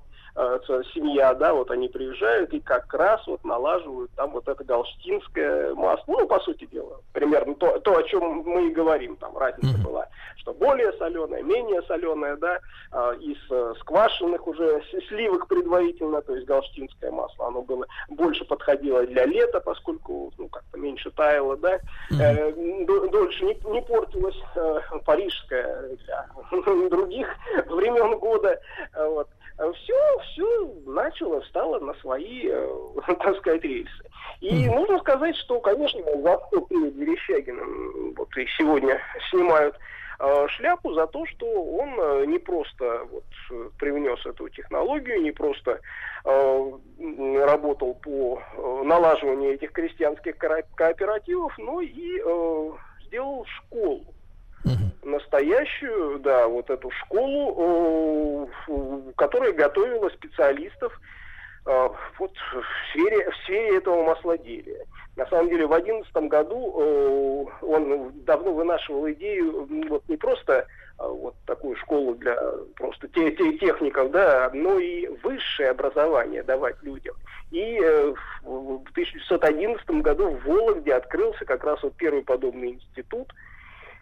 семья, 0.93 1.33
да, 1.33 1.53
вот 1.53 1.71
они 1.71 1.87
приезжают 1.87 2.53
и 2.53 2.59
как 2.59 2.93
раз 2.93 3.25
вот 3.27 3.43
налаживают 3.43 4.11
там 4.15 4.31
вот 4.31 4.47
это 4.47 4.63
галштинское 4.63 5.73
масло. 5.75 6.03
Ну, 6.07 6.27
по 6.27 6.39
сути 6.39 6.65
дела, 6.65 7.01
примерно 7.13 7.55
то, 7.55 7.79
то 7.79 7.97
о 7.97 8.03
чем 8.03 8.43
мы 8.45 8.67
и 8.67 8.73
говорим, 8.73 9.15
там 9.17 9.37
разница 9.37 9.77
mm-hmm. 9.77 9.83
была, 9.83 10.07
что 10.37 10.53
более 10.53 10.93
соленое, 10.93 11.43
менее 11.43 11.81
соленое, 11.83 12.35
да, 12.37 12.59
э, 12.91 13.17
из 13.21 13.37
э, 13.49 13.73
сквашенных 13.79 14.47
уже 14.47 14.81
сливок 15.07 15.47
предварительно, 15.47 16.21
то 16.21 16.35
есть 16.35 16.47
галштинское 16.47 17.11
масло, 17.11 17.47
оно 17.47 17.61
было 17.61 17.85
больше 18.09 18.45
подходило 18.45 19.05
для 19.05 19.25
лета, 19.25 19.59
поскольку, 19.59 20.31
ну, 20.37 20.47
как-то 20.47 20.77
меньше 20.77 21.11
таяло, 21.11 21.57
да, 21.57 21.79
mm-hmm. 22.11 22.85
э, 22.85 23.09
дольше 23.09 23.45
не, 23.45 23.53
не 23.71 23.81
портилось 23.81 24.41
э, 24.55 24.79
парижское 25.05 25.97
для 26.05 26.27
других 26.89 27.27
времен 27.67 28.17
года, 28.17 28.59
вот 28.95 29.27
все, 29.57 30.19
все 30.19 30.73
начало, 30.85 31.41
встало 31.41 31.79
на 31.79 31.93
свои, 31.95 32.47
э, 32.47 32.67
так 33.07 33.37
сказать, 33.37 33.63
рельсы. 33.63 34.03
И 34.39 34.67
нужно 34.69 34.99
сказать, 34.99 35.35
что, 35.37 35.59
конечно, 35.59 36.01
за 36.01 36.39
что 36.47 36.61
перед 36.61 36.95
Верещагиным 36.95 38.13
вот 38.15 38.35
и 38.37 38.47
сегодня 38.57 38.99
снимают 39.29 39.75
э, 40.19 40.47
шляпу 40.49 40.93
за 40.93 41.07
то, 41.07 41.25
что 41.27 41.45
он 41.45 41.99
э, 41.99 42.25
не 42.25 42.39
просто 42.39 43.07
вот, 43.11 43.23
привнес 43.77 44.25
эту 44.25 44.49
технологию, 44.49 45.21
не 45.21 45.31
просто 45.31 45.79
э, 46.25 46.71
работал 47.45 47.95
по 47.95 48.41
налаживанию 48.83 49.53
этих 49.53 49.71
крестьянских 49.71 50.37
кооперативов, 50.37 51.55
но 51.57 51.81
и 51.81 52.19
э, 52.19 52.71
сделал 53.05 53.45
школу 53.45 54.10
настоящую, 55.31 56.19
да, 56.19 56.47
вот 56.47 56.69
эту 56.69 56.91
школу, 56.91 58.49
которая 59.15 59.53
готовила 59.53 60.09
специалистов 60.09 60.99
э, 61.65 61.89
вот 62.19 62.31
в 62.37 62.91
сфере, 62.91 63.29
в 63.31 63.35
сфере 63.43 63.77
этого 63.77 64.03
маслоделия. 64.03 64.85
На 65.15 65.25
самом 65.27 65.49
деле 65.49 65.65
в 65.65 65.69
2011 65.69 66.15
году 66.29 67.49
он 67.61 68.11
давно 68.25 68.53
вынашивал 68.53 69.09
идею 69.11 69.67
вот 69.89 70.03
не 70.07 70.17
просто 70.17 70.53
э, 70.53 70.63
вот 70.99 71.35
такую 71.45 71.75
школу 71.77 72.15
для 72.15 72.37
просто 72.75 73.07
техников, 73.07 74.11
да, 74.11 74.51
но 74.53 74.79
и 74.79 75.07
высшее 75.23 75.69
образование 75.69 76.43
давать 76.43 76.81
людям. 76.81 77.15
И 77.51 77.79
э, 77.81 78.13
в 78.43 78.91
1911 78.91 79.89
году 80.01 80.29
в 80.29 80.45
Вологде 80.45 80.93
открылся 80.93 81.45
как 81.45 81.63
раз 81.63 81.81
вот 81.83 81.93
первый 81.95 82.23
подобный 82.23 82.71
институт. 82.71 83.31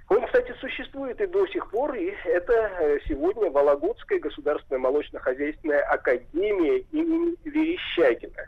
Он, 0.09 0.25
кстати, 0.25 0.51
существует 0.59 1.21
и 1.21 1.27
до 1.27 1.45
сих 1.47 1.69
пор, 1.69 1.93
и 1.93 2.11
это 2.25 2.53
э, 2.53 2.99
сегодня 3.07 3.51
Вологодская 3.51 4.19
государственная 4.19 4.79
молочно-хозяйственная 4.79 5.83
академия 5.83 6.79
имени 6.91 7.35
Верещагина. 7.45 8.47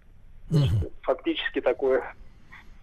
Угу. 0.50 0.92
Фактически 1.04 1.62
такое 1.62 2.16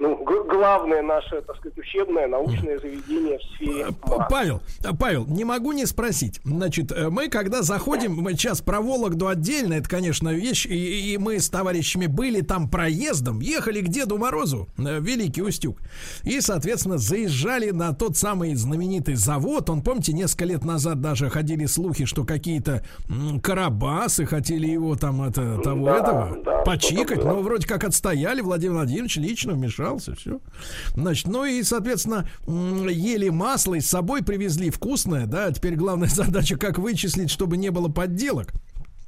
ну, 0.01 0.25
главное 0.49 1.03
наше, 1.03 1.43
так 1.43 1.57
сказать, 1.57 1.77
учебное, 1.77 2.29
научное 2.29 2.79
заведение 2.79 3.39
в 3.39 3.43
сфере 3.43 3.87
масс. 4.07 4.27
Павел, 4.31 4.63
Павел, 4.99 5.27
не 5.27 5.45
могу 5.45 5.73
не 5.73 5.87
спросить. 5.87 6.41
Значит, 6.45 6.93
э, 6.93 7.11
мы 7.11 7.29
когда 7.29 7.63
заходим, 7.63 8.15
мы 8.15 8.33
сейчас 8.33 8.61
про 8.61 8.81
Вологду 8.81 9.27
отдельно, 9.27 9.75
это, 9.75 9.89
конечно, 9.89 10.29
вещь, 10.29 10.67
и, 10.67 11.15
и 11.15 11.19
мы 11.19 11.41
с 11.41 11.51
товарищами 11.51 12.07
были 12.07 12.43
там 12.43 12.69
проездом, 12.69 13.41
ехали 13.41 13.81
к 13.81 13.89
Деду 13.89 14.19
Морозу, 14.19 14.69
э, 14.79 15.01
Великий 15.01 15.43
Устюг, 15.43 15.79
и, 16.23 16.41
соответственно, 16.41 16.99
заезжали 16.99 17.71
на 17.71 17.93
тот 17.93 18.17
самый 18.17 18.55
знаменитый 18.55 19.17
завод. 19.17 19.69
Он, 19.69 19.83
помните, 19.83 20.13
несколько 20.13 20.45
лет 20.45 20.65
назад 20.65 21.01
даже 21.01 21.29
ходили 21.29 21.67
слухи, 21.67 22.05
что 22.05 22.25
какие-то 22.25 22.85
карабасы 23.43 24.27
хотели 24.27 24.69
его 24.69 24.95
там, 24.95 25.23
это, 25.23 25.59
того, 25.59 25.87
да, 25.87 25.97
этого, 25.97 26.39
да, 26.45 26.59
почикать, 26.59 27.25
но 27.25 27.41
вроде 27.41 27.67
как 27.67 27.83
отстояли, 27.83 28.43
Владимир 28.43 28.75
Владимирович 28.75 29.17
лично 29.17 29.55
вмешался 29.55 29.88
собрался, 29.89 30.15
все. 30.15 30.41
Значит, 30.95 31.27
ну 31.29 31.45
и, 31.45 31.63
соответственно, 31.63 32.27
ели 32.47 33.29
масло 33.29 33.75
и 33.75 33.81
с 33.81 33.89
собой 33.89 34.23
привезли 34.23 34.71
вкусное, 34.71 35.27
да, 35.27 35.53
теперь 35.53 35.77
главная 35.77 36.09
задача, 36.09 36.57
как 36.57 36.79
вычислить, 36.79 37.31
чтобы 37.31 37.57
не 37.57 37.71
было 37.71 37.89
подделок 37.89 38.53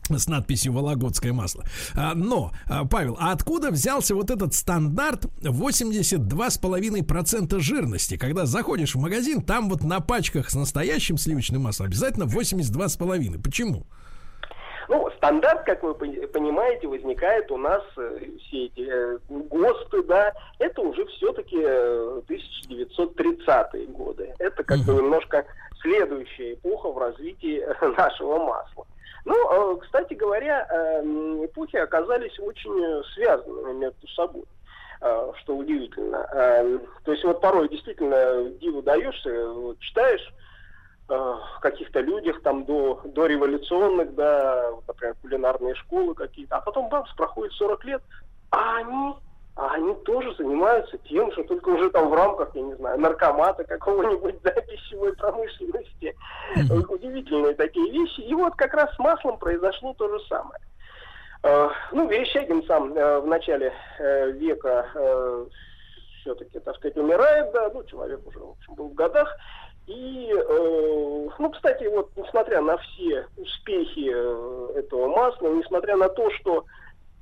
с 0.08 0.26
надписью 0.26 0.72
«Вологодское 0.72 1.32
масло». 1.32 1.64
А, 1.94 2.16
но, 2.16 2.50
а, 2.66 2.84
Павел, 2.84 3.16
а 3.20 3.30
откуда 3.30 3.70
взялся 3.70 4.16
вот 4.16 4.32
этот 4.32 4.54
стандарт 4.54 5.26
82,5% 5.40 7.60
жирности? 7.60 8.16
Когда 8.16 8.44
заходишь 8.44 8.96
в 8.96 8.98
магазин, 8.98 9.40
там 9.40 9.68
вот 9.68 9.84
на 9.84 10.00
пачках 10.00 10.50
с 10.50 10.54
настоящим 10.54 11.16
сливочным 11.16 11.62
маслом 11.62 11.86
обязательно 11.86 12.24
82,5%. 12.24 13.40
Почему? 13.40 13.86
Ну, 14.90 15.08
стандарт, 15.18 15.62
как 15.62 15.84
вы 15.84 15.94
понимаете, 15.94 16.88
возникает 16.88 17.48
у 17.52 17.56
нас 17.56 17.84
э, 17.96 18.18
все 18.40 18.64
эти 18.64 18.88
э, 18.90 19.18
ГОСТы, 19.28 20.02
да, 20.02 20.32
это 20.58 20.80
уже 20.80 21.06
все-таки 21.06 21.58
1930-е 21.58 23.84
э, 23.84 23.86
годы. 23.86 24.34
Это 24.40 24.64
как 24.64 24.80
бы 24.80 24.94
немножко 24.94 25.46
следующая 25.80 26.54
эпоха 26.54 26.90
в 26.90 26.98
развитии 26.98 27.64
нашего 27.96 28.44
масла. 28.44 28.84
Ну, 29.24 29.76
кстати 29.76 30.14
говоря, 30.14 30.66
эпохи 31.44 31.76
оказались 31.76 32.36
очень 32.40 33.04
связаны 33.14 33.74
между 33.74 34.08
собой 34.08 34.42
что 35.42 35.56
удивительно. 35.56 36.28
То 37.04 37.12
есть 37.12 37.24
вот 37.24 37.40
порой 37.40 37.70
действительно 37.70 38.50
диву 38.60 38.82
даешься, 38.82 39.30
читаешь 39.78 40.30
Э, 41.12 41.34
каких-то 41.60 42.00
людях 42.00 42.40
там 42.42 42.64
до, 42.64 43.00
до 43.04 43.26
революционных, 43.26 44.14
да, 44.14 44.70
например, 44.86 45.16
кулинарные 45.20 45.74
школы 45.74 46.14
какие-то, 46.14 46.56
а 46.56 46.60
потом 46.60 46.88
бамс, 46.88 47.12
проходит 47.16 47.52
40 47.54 47.84
лет, 47.84 48.02
а 48.52 48.76
они, 48.76 49.14
а 49.56 49.74
они 49.74 49.94
тоже 50.04 50.32
занимаются 50.36 50.98
тем, 50.98 51.32
что 51.32 51.42
только 51.42 51.68
уже 51.70 51.90
там 51.90 52.10
в 52.10 52.14
рамках, 52.14 52.54
я 52.54 52.62
не 52.62 52.74
знаю, 52.76 53.00
наркомата 53.00 53.64
какого-нибудь, 53.64 54.40
да, 54.42 54.52
пищевой 54.52 55.12
промышленности. 55.16 56.14
Mm-hmm. 56.56 56.94
Удивительные 56.94 57.54
такие 57.54 57.90
вещи. 57.90 58.20
И 58.20 58.32
вот 58.34 58.54
как 58.54 58.72
раз 58.74 58.94
с 58.94 58.98
маслом 59.00 59.36
произошло 59.38 59.92
то 59.94 60.08
же 60.08 60.24
самое. 60.26 60.60
Uh, 61.42 61.72
ну, 61.92 62.06
Верещагин 62.06 62.62
сам 62.66 62.92
в 62.92 63.26
начале 63.26 63.72
века 63.98 64.86
все-таки, 66.20 66.58
так 66.60 66.76
сказать, 66.76 66.96
умирает, 66.96 67.50
да, 67.52 67.70
ну, 67.72 67.82
человек 67.84 68.20
уже, 68.26 68.38
в 68.38 68.50
общем, 68.50 68.74
был 68.74 68.88
в 68.88 68.94
годах, 68.94 69.34
и, 69.90 70.32
э, 70.32 71.28
ну, 71.36 71.50
кстати, 71.50 71.84
вот 71.88 72.10
несмотря 72.14 72.60
на 72.60 72.76
все 72.76 73.26
успехи 73.36 74.08
э, 74.12 74.72
этого 74.78 75.08
масла, 75.08 75.48
несмотря 75.48 75.96
на 75.96 76.08
то, 76.08 76.30
что 76.30 76.64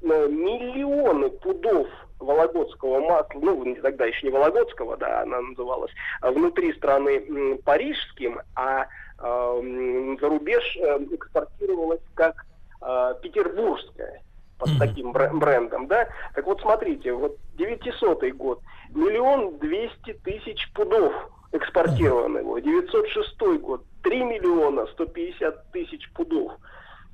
э, 0.02 0.06
миллионы 0.28 1.30
пудов 1.30 1.88
вологодского 2.18 3.00
масла, 3.00 3.40
ну, 3.40 3.74
тогда 3.82 4.04
еще 4.04 4.26
не 4.26 4.32
вологодского, 4.32 4.98
да, 4.98 5.22
она 5.22 5.40
называлась, 5.40 5.92
а 6.20 6.30
внутри 6.30 6.74
страны 6.74 7.58
парижским, 7.64 8.38
а 8.54 8.82
э, 9.18 10.16
за 10.20 10.28
рубеж 10.28 10.76
э, 10.76 10.98
экспортировалась 11.10 12.02
как 12.14 12.44
э, 12.82 13.14
петербургская 13.22 14.20
под 14.58 14.68
mm-hmm. 14.68 14.78
таким 14.78 15.12
брендом, 15.12 15.86
да. 15.86 16.06
Так 16.34 16.44
вот, 16.44 16.60
смотрите, 16.60 17.14
вот 17.14 17.38
900 17.56 18.30
год, 18.34 18.60
миллион 18.90 19.56
двести 19.56 20.12
тысяч 20.22 20.70
пудов 20.74 21.14
экспортировано 21.52 22.38
его. 22.38 22.58
906 22.58 23.38
год 23.60 23.82
3 24.02 24.24
миллиона 24.24 24.86
150 24.86 25.72
тысяч 25.72 26.10
пудов 26.12 26.52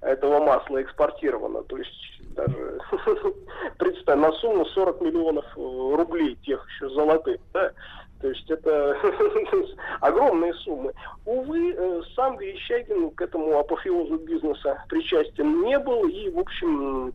этого 0.01 0.40
масла 0.44 0.83
экспортировано. 0.83 1.62
То 1.64 1.79
есть 1.79 2.20
даже 2.35 2.79
представь, 3.79 4.18
на 4.18 4.33
сумму 4.33 4.66
40 4.66 5.01
миллионов 5.01 5.44
э, 5.57 5.61
рублей 5.61 6.37
тех 6.44 6.66
еще 6.68 6.88
золотых. 6.90 7.40
Да? 7.53 7.73
То 8.20 8.29
есть 8.29 8.51
это 8.51 8.97
огромные 10.01 10.55
суммы. 10.55 10.92
Увы, 11.25 11.75
э, 11.77 12.03
сам 12.14 12.38
Верещагин 12.38 13.11
к 13.11 13.20
этому 13.20 13.59
апофеозу 13.59 14.18
бизнеса 14.18 14.83
причастен 14.88 15.62
не 15.62 15.79
был 15.79 16.07
и, 16.09 16.31
в 16.31 16.38
общем, 16.38 17.12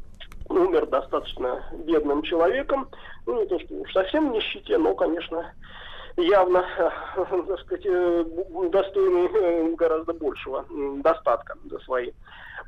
умер 0.49 0.88
достаточно 0.88 1.63
бедным 1.86 2.23
человеком. 2.23 2.89
Ну, 3.25 3.41
не 3.41 3.47
то, 3.47 3.60
что 3.60 3.75
уж 3.75 3.91
совсем 3.93 4.32
нищете, 4.32 4.77
но, 4.77 4.95
конечно, 4.95 5.51
явно, 6.19 6.65
так 7.15 7.60
сказать, 7.62 7.86
э, 7.86 8.25
достойный 8.71 9.29
э, 9.34 9.75
гораздо 9.75 10.13
большего 10.13 10.65
достатка 11.01 11.58
за 11.69 11.79
свои 11.79 12.12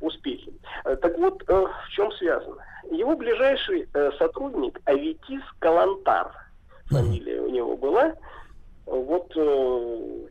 успехи. 0.00 0.52
Э, 0.84 0.96
так 0.96 1.16
вот, 1.18 1.42
в 1.46 1.88
чем 1.90 2.10
связано? 2.12 2.62
Его 2.90 3.16
ближайший 3.16 3.88
сотрудник 4.18 4.80
Аветис 4.84 5.42
Калантар, 5.58 6.32
фамилия 6.86 7.40
у 7.40 7.48
него 7.48 7.76
была, 7.76 8.14
вот 8.84 9.28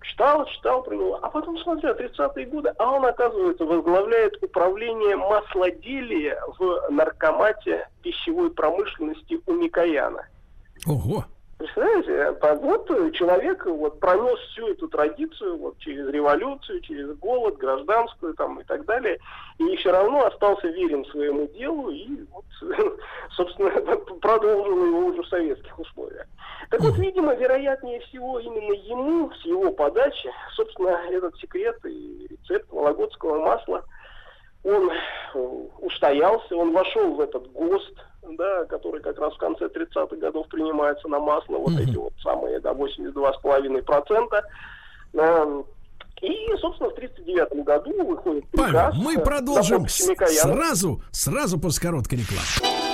читал, 0.03 0.45
читал 0.47 0.83
про 0.83 0.95
него, 0.95 1.19
а 1.21 1.29
потом 1.29 1.57
смотрю, 1.59 1.93
30-е 1.93 2.45
годы, 2.47 2.73
а 2.77 2.91
он, 2.91 3.05
оказывается, 3.05 3.63
возглавляет 3.63 4.43
управление 4.43 5.15
маслоделия 5.15 6.37
в 6.59 6.89
наркомате 6.89 7.87
пищевой 8.03 8.51
промышленности 8.51 9.39
у 9.45 9.53
Микояна. 9.53 10.27
Ого! 10.85 11.23
Представляете, 11.61 12.35
вот 12.55 12.87
человек 13.13 13.67
вот 13.67 13.99
пронес 13.99 14.39
всю 14.51 14.69
эту 14.69 14.87
традицию 14.87 15.59
вот 15.59 15.77
через 15.77 16.07
революцию, 16.09 16.81
через 16.81 17.15
голод, 17.17 17.57
гражданскую 17.57 18.33
там 18.33 18.59
и 18.59 18.63
так 18.63 18.83
далее, 18.85 19.19
и 19.59 19.75
все 19.75 19.91
равно 19.91 20.25
остался 20.25 20.69
верен 20.69 21.05
своему 21.05 21.47
делу 21.49 21.91
и 21.91 22.25
вот, 22.31 22.45
собственно, 23.35 23.69
продолжил 24.21 24.85
его 24.87 25.05
уже 25.05 25.21
в 25.21 25.27
советских 25.27 25.77
условиях. 25.77 26.25
Так 26.71 26.81
вот, 26.81 26.97
видимо, 26.97 27.35
вероятнее 27.35 27.99
всего 27.99 28.39
именно 28.39 28.73
ему, 28.73 29.31
с 29.31 29.45
его 29.45 29.71
подачи, 29.71 30.31
собственно, 30.55 30.99
этот 31.11 31.37
секрет 31.37 31.77
и 31.85 32.25
рецепт 32.27 32.71
вологодского 32.71 33.39
масла, 33.45 33.85
он 34.63 34.91
устоялся, 35.79 36.55
он 36.55 36.71
вошел 36.71 37.15
в 37.15 37.19
этот 37.21 37.51
ГОСТ, 37.51 37.95
да, 38.37 38.65
который 38.65 39.01
как 39.01 39.19
раз 39.19 39.33
в 39.33 39.37
конце 39.37 39.65
30-х 39.65 40.15
годов 40.17 40.47
принимается 40.47 41.07
на 41.07 41.19
масло, 41.19 41.57
вот 41.57 41.73
mm-hmm. 41.73 41.83
эти 41.83 41.95
вот 41.95 42.13
самые, 42.21 42.59
да, 42.59 42.71
82,5%. 42.71 44.43
Э, 45.13 45.63
и, 46.21 46.55
собственно, 46.59 46.89
в 46.89 46.93
1939 46.93 47.65
году 47.65 48.05
выходит 48.05 48.47
приказ... 48.49 48.71
Павел, 48.71 49.01
мы 49.01 49.19
продолжим 49.19 49.87
сразу, 49.87 51.01
сразу 51.11 51.59
после 51.59 51.89
короткой 51.89 52.19
рекламы. 52.19 52.90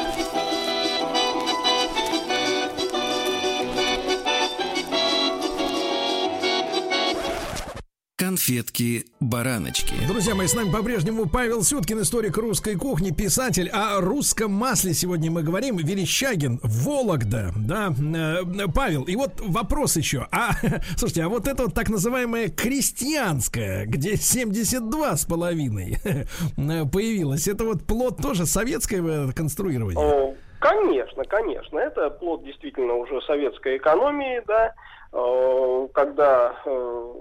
Конфетки-бараночки. 8.37 9.95
Друзья 10.07 10.35
мои, 10.35 10.45
с 10.45 10.53
нами 10.53 10.71
по-прежнему 10.71 11.27
Павел 11.27 11.63
Сюткин, 11.63 12.01
историк 12.01 12.37
русской 12.37 12.75
кухни, 12.75 13.09
писатель. 13.09 13.67
О 13.69 13.99
русском 13.99 14.51
масле 14.51 14.93
сегодня 14.93 15.31
мы 15.31 15.41
говорим. 15.41 15.77
Верещагин, 15.77 16.59
Вологда, 16.61 17.51
да. 17.57 17.89
Э, 17.89 18.67
Павел, 18.73 19.03
и 19.05 19.15
вот 19.15 19.41
вопрос 19.41 19.97
еще. 19.97 20.27
А, 20.31 20.51
слушайте, 20.97 21.23
а 21.23 21.29
вот 21.29 21.47
это 21.47 21.63
вот 21.63 21.73
так 21.73 21.89
называемое 21.89 22.49
крестьянское, 22.49 23.85
где 23.87 24.15
72 24.17 25.17
с 25.17 25.25
половиной 25.25 25.97
появилось, 26.55 27.47
это 27.47 27.65
вот 27.65 27.87
плод 27.87 28.17
тоже 28.21 28.45
советское 28.45 29.31
конструирование? 29.31 30.35
Конечно, 30.59 31.23
конечно. 31.23 31.79
Это 31.79 32.11
плод 32.11 32.43
действительно 32.43 32.93
уже 32.93 33.19
советской 33.23 33.77
экономии, 33.77 34.43
да, 34.45 34.73
э, 35.11 35.87
когда 35.93 36.55
э, 36.65 37.13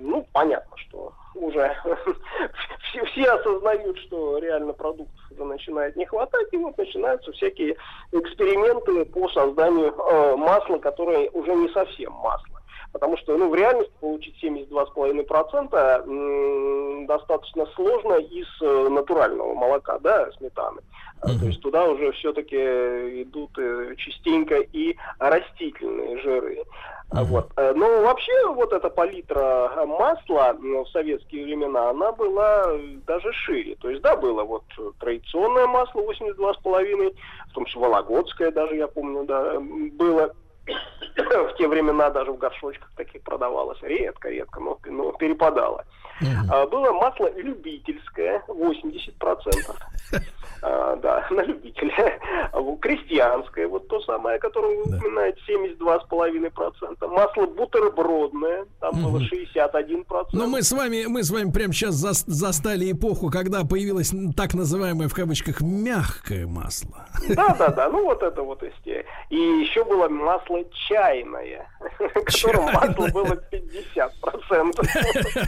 ну, 0.00 0.26
понятно, 0.32 0.76
что 0.76 1.12
уже 1.34 1.76
все, 2.88 3.04
все 3.06 3.30
осознают, 3.30 3.98
что 3.98 4.38
реально 4.38 4.72
продуктов 4.72 5.20
уже 5.30 5.44
начинает 5.44 5.94
не 5.96 6.06
хватать, 6.06 6.48
и 6.52 6.56
вот 6.56 6.78
начинаются 6.78 7.32
всякие 7.32 7.76
эксперименты 8.12 9.04
по 9.06 9.28
созданию 9.28 9.92
э, 9.92 10.36
масла, 10.36 10.78
которое 10.78 11.28
уже 11.30 11.52
не 11.54 11.68
совсем 11.70 12.12
масло. 12.12 12.58
Потому 12.92 13.16
что 13.18 13.36
ну, 13.36 13.50
в 13.50 13.54
реальности 13.54 13.92
получить 14.00 14.34
72,5% 14.42 17.06
достаточно 17.06 17.66
сложно 17.74 18.14
из 18.14 18.46
э, 18.62 18.88
натурального 18.88 19.54
молока, 19.54 19.98
да, 19.98 20.30
сметаны. 20.32 20.80
Mm-hmm. 21.22 21.40
То 21.40 21.46
есть 21.46 21.60
туда 21.60 21.84
уже 21.84 22.12
все-таки 22.12 22.56
идут 23.22 23.50
э, 23.58 23.94
частенько 23.96 24.56
и 24.56 24.96
растительные 25.18 26.18
жиры. 26.22 26.64
Uh-huh. 27.10 27.24
Вот. 27.24 27.50
Э, 27.56 27.72
но 27.74 28.02
вообще 28.02 28.32
вот 28.48 28.72
эта 28.72 28.90
палитра 28.90 29.70
масла 29.86 30.54
в 30.58 30.86
советские 30.88 31.44
времена, 31.44 31.90
она 31.90 32.12
была 32.12 32.66
даже 33.06 33.32
шире. 33.32 33.76
То 33.76 33.88
есть, 33.88 34.02
да, 34.02 34.16
было 34.16 34.44
вот 34.44 34.64
традиционное 35.00 35.66
масло 35.66 36.00
82,5, 36.00 37.14
в 37.50 37.54
том 37.54 37.64
числе 37.64 37.80
вологодское 37.80 38.50
даже, 38.50 38.76
я 38.76 38.88
помню, 38.88 39.24
да, 39.24 39.58
было. 39.58 40.34
В 41.16 41.54
те 41.58 41.68
времена 41.68 42.10
даже 42.10 42.32
в 42.32 42.38
горшочках 42.38 42.90
таких 42.96 43.22
продавалось. 43.22 43.78
Редко, 43.82 44.28
редко, 44.28 44.60
но, 44.60 44.78
но 44.86 45.12
перепадало. 45.12 45.84
Uh-huh. 46.22 46.68
Было 46.70 46.92
масло 46.92 47.30
любительское, 47.36 48.42
80%. 48.48 49.12
А, 50.62 50.96
да, 50.96 51.26
на 51.30 51.42
любителя. 51.42 52.18
Крестьянское, 52.80 53.66
вот 53.66 53.88
то 53.88 54.00
самое, 54.02 54.38
которое 54.38 54.76
вы 54.76 54.82
упоминаете, 54.82 55.40
72,5%. 55.48 57.06
Масло 57.08 57.46
бутербродное, 57.46 58.66
там 58.80 59.04
угу. 59.04 59.10
было 59.10 59.20
61%. 59.20 60.04
Но 60.32 60.46
мы 60.46 60.62
с 60.62 60.72
вами, 60.72 61.06
мы 61.06 61.22
с 61.22 61.30
вами 61.30 61.50
прямо 61.50 61.72
сейчас 61.72 61.94
за, 61.94 62.12
застали 62.12 62.92
эпоху, 62.92 63.30
когда 63.30 63.64
появилось 63.64 64.12
так 64.36 64.54
называемое 64.54 65.08
в 65.08 65.14
кавычках 65.14 65.60
мягкое 65.60 66.46
масло. 66.46 67.06
Да, 67.28 67.54
да, 67.58 67.68
да, 67.68 67.88
ну 67.88 68.04
вот 68.04 68.22
это 68.22 68.42
вот 68.42 68.62
истерия. 68.62 68.87
И 69.30 69.36
еще 69.36 69.84
было 69.84 70.08
масло 70.08 70.58
чайное, 70.88 71.68
которым 71.98 72.64
масло 72.66 73.08
было 73.08 73.40
50%. 73.52 74.10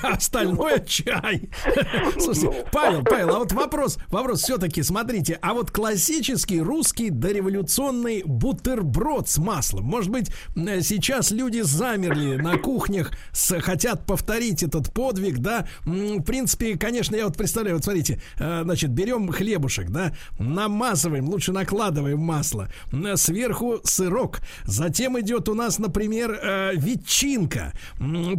Остальное 0.15 0.79
чай. 0.81 1.51
Слушайте, 2.19 2.47
ну. 2.47 2.65
Павел, 2.73 3.05
Павел, 3.05 3.37
а 3.37 3.39
вот 3.39 3.53
вопрос, 3.53 3.99
вопрос 4.09 4.43
все-таки, 4.43 4.83
смотри, 4.83 5.11
смотрите, 5.11 5.39
а 5.43 5.55
вот 5.55 5.71
классический 5.71 6.61
русский 6.61 7.11
дореволюционный 7.11 8.23
бутерброд 8.25 9.29
с 9.29 9.39
маслом. 9.39 9.85
Может 9.85 10.11
быть, 10.11 10.31
сейчас 10.55 11.31
люди 11.31 11.63
замерли 11.63 12.37
на 12.37 12.59
кухнях, 12.59 13.13
хотят 13.61 14.07
повторить 14.07 14.63
этот 14.63 14.93
подвиг, 14.93 15.39
да? 15.39 15.67
В 15.85 16.23
принципе, 16.23 16.77
конечно, 16.79 17.17
я 17.17 17.25
вот 17.25 17.37
представляю, 17.37 17.77
вот 17.77 17.85
смотрите, 17.85 18.21
э, 18.39 18.61
значит, 18.63 18.91
берем 18.91 19.31
хлебушек, 19.33 19.89
да, 19.89 20.13
намазываем, 20.39 21.29
лучше 21.29 21.53
накладываем 21.53 22.21
масло, 22.21 22.69
сверху 23.17 23.70
сырок, 23.85 24.41
затем 24.65 25.19
идет 25.21 25.49
у 25.49 25.55
нас, 25.55 25.79
например, 25.79 26.33
э, 26.43 26.73
ветчинка, 26.75 27.73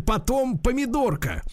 потом 0.06 0.58
помидорка, 0.58 1.44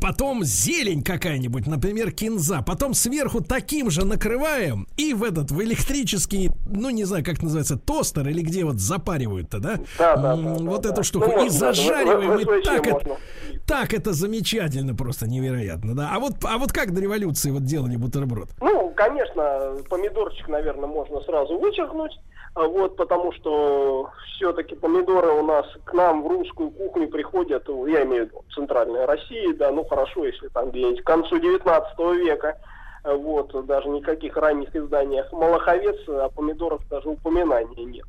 Потом 0.00 0.44
зелень 0.44 1.02
какая-нибудь, 1.02 1.66
например, 1.66 2.12
кинза. 2.12 2.62
Потом 2.66 2.94
сверху 2.94 3.40
таким 3.40 3.90
же 3.90 4.04
накрываем 4.04 4.86
и 4.96 5.14
в 5.14 5.22
этот, 5.22 5.50
в 5.50 5.62
электрический, 5.62 6.50
ну, 6.66 6.90
не 6.90 7.04
знаю, 7.04 7.24
как 7.24 7.42
называется, 7.42 7.76
тостер 7.76 8.28
или 8.28 8.40
где 8.40 8.64
вот 8.64 8.80
запаривают-то, 8.80 9.58
да? 9.58 9.76
Да, 9.98 10.16
да, 10.16 10.36
да. 10.36 10.54
Вот 10.54 10.82
да, 10.82 10.88
эту 10.88 10.96
да. 10.96 11.02
штуку. 11.02 11.30
Ну, 11.30 11.46
и 11.46 11.48
зажариваем, 11.48 12.38
и 12.38 12.64
так 12.64 12.86
это, 12.86 13.18
так 13.66 13.94
это 13.94 14.12
замечательно, 14.12 14.94
просто 14.94 15.28
невероятно, 15.28 15.94
да. 15.94 16.10
А 16.12 16.18
вот, 16.18 16.34
а 16.44 16.58
вот 16.58 16.72
как 16.72 16.92
до 16.92 17.00
революции 17.00 17.50
вот 17.50 17.64
делали 17.64 17.96
бутерброд? 17.96 18.50
Ну, 18.60 18.92
конечно, 18.96 19.76
помидорчик, 19.88 20.48
наверное, 20.48 20.88
можно 20.88 21.20
сразу 21.20 21.58
вычеркнуть. 21.58 22.12
А 22.54 22.68
вот, 22.68 22.96
потому 22.96 23.32
что 23.32 24.10
все-таки 24.36 24.76
помидоры 24.76 25.28
у 25.32 25.42
нас 25.42 25.66
к 25.84 25.92
нам 25.92 26.22
в 26.22 26.28
русскую 26.28 26.70
кухню 26.70 27.08
приходят, 27.08 27.68
я 27.68 28.04
имею 28.04 28.26
в 28.26 28.28
виду 28.28 28.44
центральная 28.54 29.06
Россия, 29.06 29.52
да, 29.54 29.72
ну 29.72 29.84
хорошо, 29.84 30.24
если 30.24 30.46
там 30.48 30.70
где-нибудь 30.70 31.02
к 31.02 31.06
концу 31.06 31.38
19 31.38 31.98
века, 32.24 32.56
вот, 33.04 33.66
даже 33.66 33.88
никаких 33.88 34.36
ранних 34.36 34.74
изданиях 34.74 35.32
Малаховец, 35.32 36.08
о 36.08 36.28
помидорах 36.30 36.80
даже 36.88 37.08
упоминания 37.08 37.84
нет. 37.84 38.06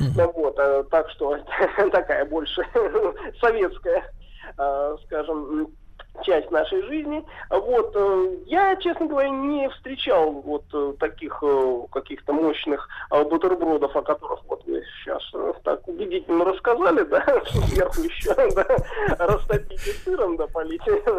Mm-hmm. 0.00 0.32
Вот, 0.32 0.58
э, 0.58 0.84
так 0.90 1.10
что 1.10 1.36
такая 1.90 2.24
больше 2.24 2.64
советская, 3.40 4.04
э, 4.56 4.96
скажем, 5.04 5.68
часть 6.22 6.50
нашей 6.50 6.82
жизни. 6.82 7.24
Вот 7.50 7.92
э, 7.94 8.36
я, 8.46 8.76
честно 8.76 9.06
говоря, 9.06 9.28
не 9.28 9.68
встречал 9.70 10.32
вот 10.32 10.64
э, 10.72 10.94
таких 10.98 11.38
э, 11.42 11.80
каких-то 11.90 12.32
мощных 12.32 12.88
бутербродов, 13.10 13.94
о 13.96 14.02
которых 14.02 14.40
вот 14.48 14.64
вы 14.66 14.82
сейчас 15.02 15.22
так 15.62 15.86
убедительно 15.88 16.44
рассказали, 16.44 17.02
да, 17.04 17.24
сверху 17.46 18.02
еще, 18.02 18.34
да, 18.34 18.66
растопите 19.18 19.92
сыром, 20.04 20.36
да, 20.36 20.46
полите. 20.46 21.02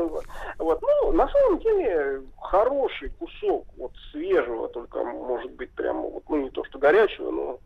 Вот, 0.57 0.81
ну, 0.81 1.11
на 1.13 1.27
самом 1.27 1.59
деле, 1.59 2.21
хороший 2.41 3.09
кусок 3.19 3.65
вот 3.77 3.91
свежего, 4.11 4.67
только, 4.69 5.03
может 5.03 5.51
быть, 5.51 5.71
прямо 5.71 6.01
вот, 6.01 6.23
ну, 6.29 6.37
не 6.37 6.49
то 6.49 6.63
что 6.65 6.79
горячего, 6.79 7.31
но 7.31 7.59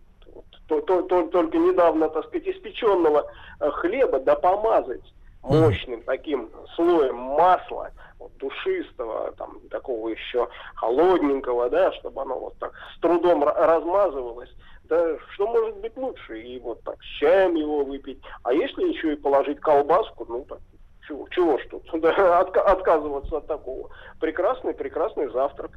то, 0.68 0.82
то, 0.82 1.02
то, 1.04 1.28
только 1.28 1.58
недавно, 1.58 2.10
так 2.10 2.26
сказать, 2.26 2.48
испеченного 2.48 3.30
хлеба, 3.60 4.20
да 4.20 4.36
помазать 4.36 5.04
мощным 5.44 6.02
таким 6.04 6.50
слоем 6.76 7.16
масла, 7.16 7.92
вот, 8.20 8.36
душистого, 8.38 9.34
там, 9.34 9.60
такого 9.70 10.10
еще 10.10 10.48
холодненького, 10.76 11.70
да, 11.70 11.92
чтобы 11.94 12.22
оно 12.22 12.40
вот 12.40 12.58
так 12.60 12.72
с 12.96 13.00
трудом 13.02 13.44
размазывалось, 13.44 14.50
да, 14.86 15.18
что 15.34 15.48
может 15.48 15.78
быть 15.78 15.96
лучше? 15.98 16.42
И 16.42 16.60
вот 16.60 16.82
так 16.84 17.02
с 17.02 17.20
чаем 17.20 17.56
его 17.56 17.84
выпить. 17.84 18.20
А 18.44 18.54
если 18.54 18.84
еще 18.84 19.14
и 19.14 19.18
положить 19.18 19.60
колбаску, 19.60 20.26
ну 20.28 20.46
так, 20.48 20.60
чего, 21.08 21.28
чего 21.30 21.58
ж 21.58 21.62
тут, 21.70 21.84
да, 22.02 22.40
отказываться 22.40 23.38
от 23.38 23.48
такого. 23.48 23.90
Прекрасный, 24.20 24.74
прекрасный 24.74 25.30
завтрак. 25.32 25.72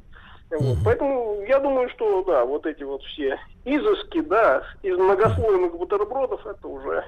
Вот. 0.49 0.77
Поэтому 0.85 1.41
я 1.47 1.59
думаю, 1.59 1.89
что 1.89 2.23
да, 2.23 2.45
вот 2.45 2.65
эти 2.65 2.83
вот 2.83 3.03
все 3.03 3.37
изыски, 3.65 4.21
да, 4.21 4.63
из 4.81 4.97
многослойных 4.97 5.73
бутербродов, 5.77 6.45
это 6.45 6.67
уже 6.67 7.03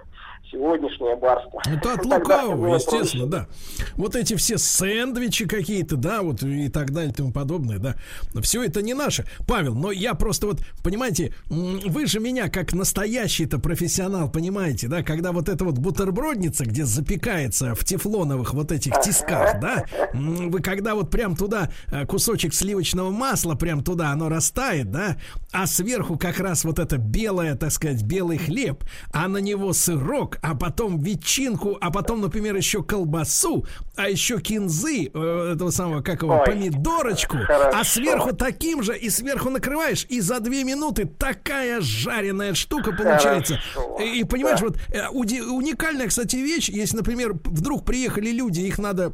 сегодняшнее 0.51 1.15
барство. 1.15 1.61
Это 1.69 1.93
от 1.93 2.05
лукавого, 2.05 2.75
естественно, 2.75 3.27
да. 3.27 3.47
Вот 3.95 4.15
эти 4.15 4.35
все 4.35 4.57
сэндвичи 4.57 5.47
какие-то, 5.47 5.95
да, 5.95 6.21
вот 6.21 6.43
и 6.43 6.69
так 6.69 6.91
далее 6.91 7.11
и 7.11 7.13
тому 7.13 7.31
подобное, 7.31 7.79
да. 7.79 7.95
Все 8.41 8.63
это 8.63 8.81
не 8.81 8.93
наше. 8.93 9.25
Павел, 9.47 9.75
но 9.75 9.91
я 9.91 10.13
просто 10.13 10.47
вот, 10.47 10.61
понимаете, 10.83 11.33
вы 11.49 12.05
же 12.05 12.19
меня 12.19 12.49
как 12.49 12.73
настоящий-то 12.73 13.59
профессионал, 13.59 14.29
понимаете, 14.29 14.87
да, 14.87 15.03
когда 15.03 15.31
вот 15.31 15.49
эта 15.49 15.63
вот 15.65 15.77
бутербродница, 15.77 16.65
где 16.65 16.85
запекается 16.85 17.75
в 17.75 17.83
тефлоновых 17.83 18.53
вот 18.53 18.71
этих 18.71 18.99
тисках, 19.01 19.59
да, 19.59 19.85
вы 20.13 20.61
когда 20.61 20.95
вот 20.95 21.09
прям 21.09 21.35
туда 21.35 21.69
э, 21.87 22.05
кусочек 22.05 22.53
сливочного 22.53 23.09
масла 23.09 23.55
прям 23.55 23.83
туда, 23.83 24.11
оно 24.11 24.29
растает, 24.29 24.91
да, 24.91 25.17
а 25.51 25.67
сверху 25.67 26.17
как 26.17 26.39
раз 26.39 26.63
вот 26.63 26.79
это 26.79 26.97
белое, 26.97 27.55
так 27.55 27.71
сказать, 27.71 28.03
белый 28.03 28.37
хлеб, 28.37 28.83
а 29.11 29.27
на 29.27 29.37
него 29.37 29.73
сырок, 29.73 30.38
а 30.41 30.55
потом 30.55 30.99
ветчинку, 30.99 31.77
а 31.79 31.91
потом, 31.91 32.21
например, 32.21 32.55
еще 32.55 32.83
колбасу, 32.83 33.65
а 33.95 34.09
еще 34.09 34.39
кинзы, 34.39 35.09
э, 35.13 35.53
этого 35.53 35.69
самого, 35.69 36.01
как 36.01 36.21
его, 36.21 36.35
Ой, 36.35 36.45
помидорочку, 36.45 37.37
а 37.37 37.45
хорошо. 37.45 37.77
а 37.79 37.83
сверху 37.83 38.33
таким 38.33 38.83
же, 38.83 38.97
и 38.97 39.09
сверху 39.09 39.49
накрываешь, 39.49 40.05
и 40.09 40.21
за 40.21 40.39
две 40.39 40.63
минуты 40.63 41.05
такая 41.05 41.81
жареная 41.81 42.53
штука 42.53 42.91
получается. 42.91 43.59
Хорошо. 43.73 43.97
И, 44.01 44.21
и 44.21 44.23
понимаешь, 44.23 44.59
да. 44.59 44.65
вот 44.65 44.77
э, 44.93 45.07
уникальная, 45.09 46.07
кстати, 46.07 46.37
вещь, 46.37 46.69
если, 46.69 46.97
например, 46.97 47.33
вдруг 47.43 47.85
приехали 47.85 48.31
люди, 48.31 48.61
их 48.61 48.79
надо 48.79 49.13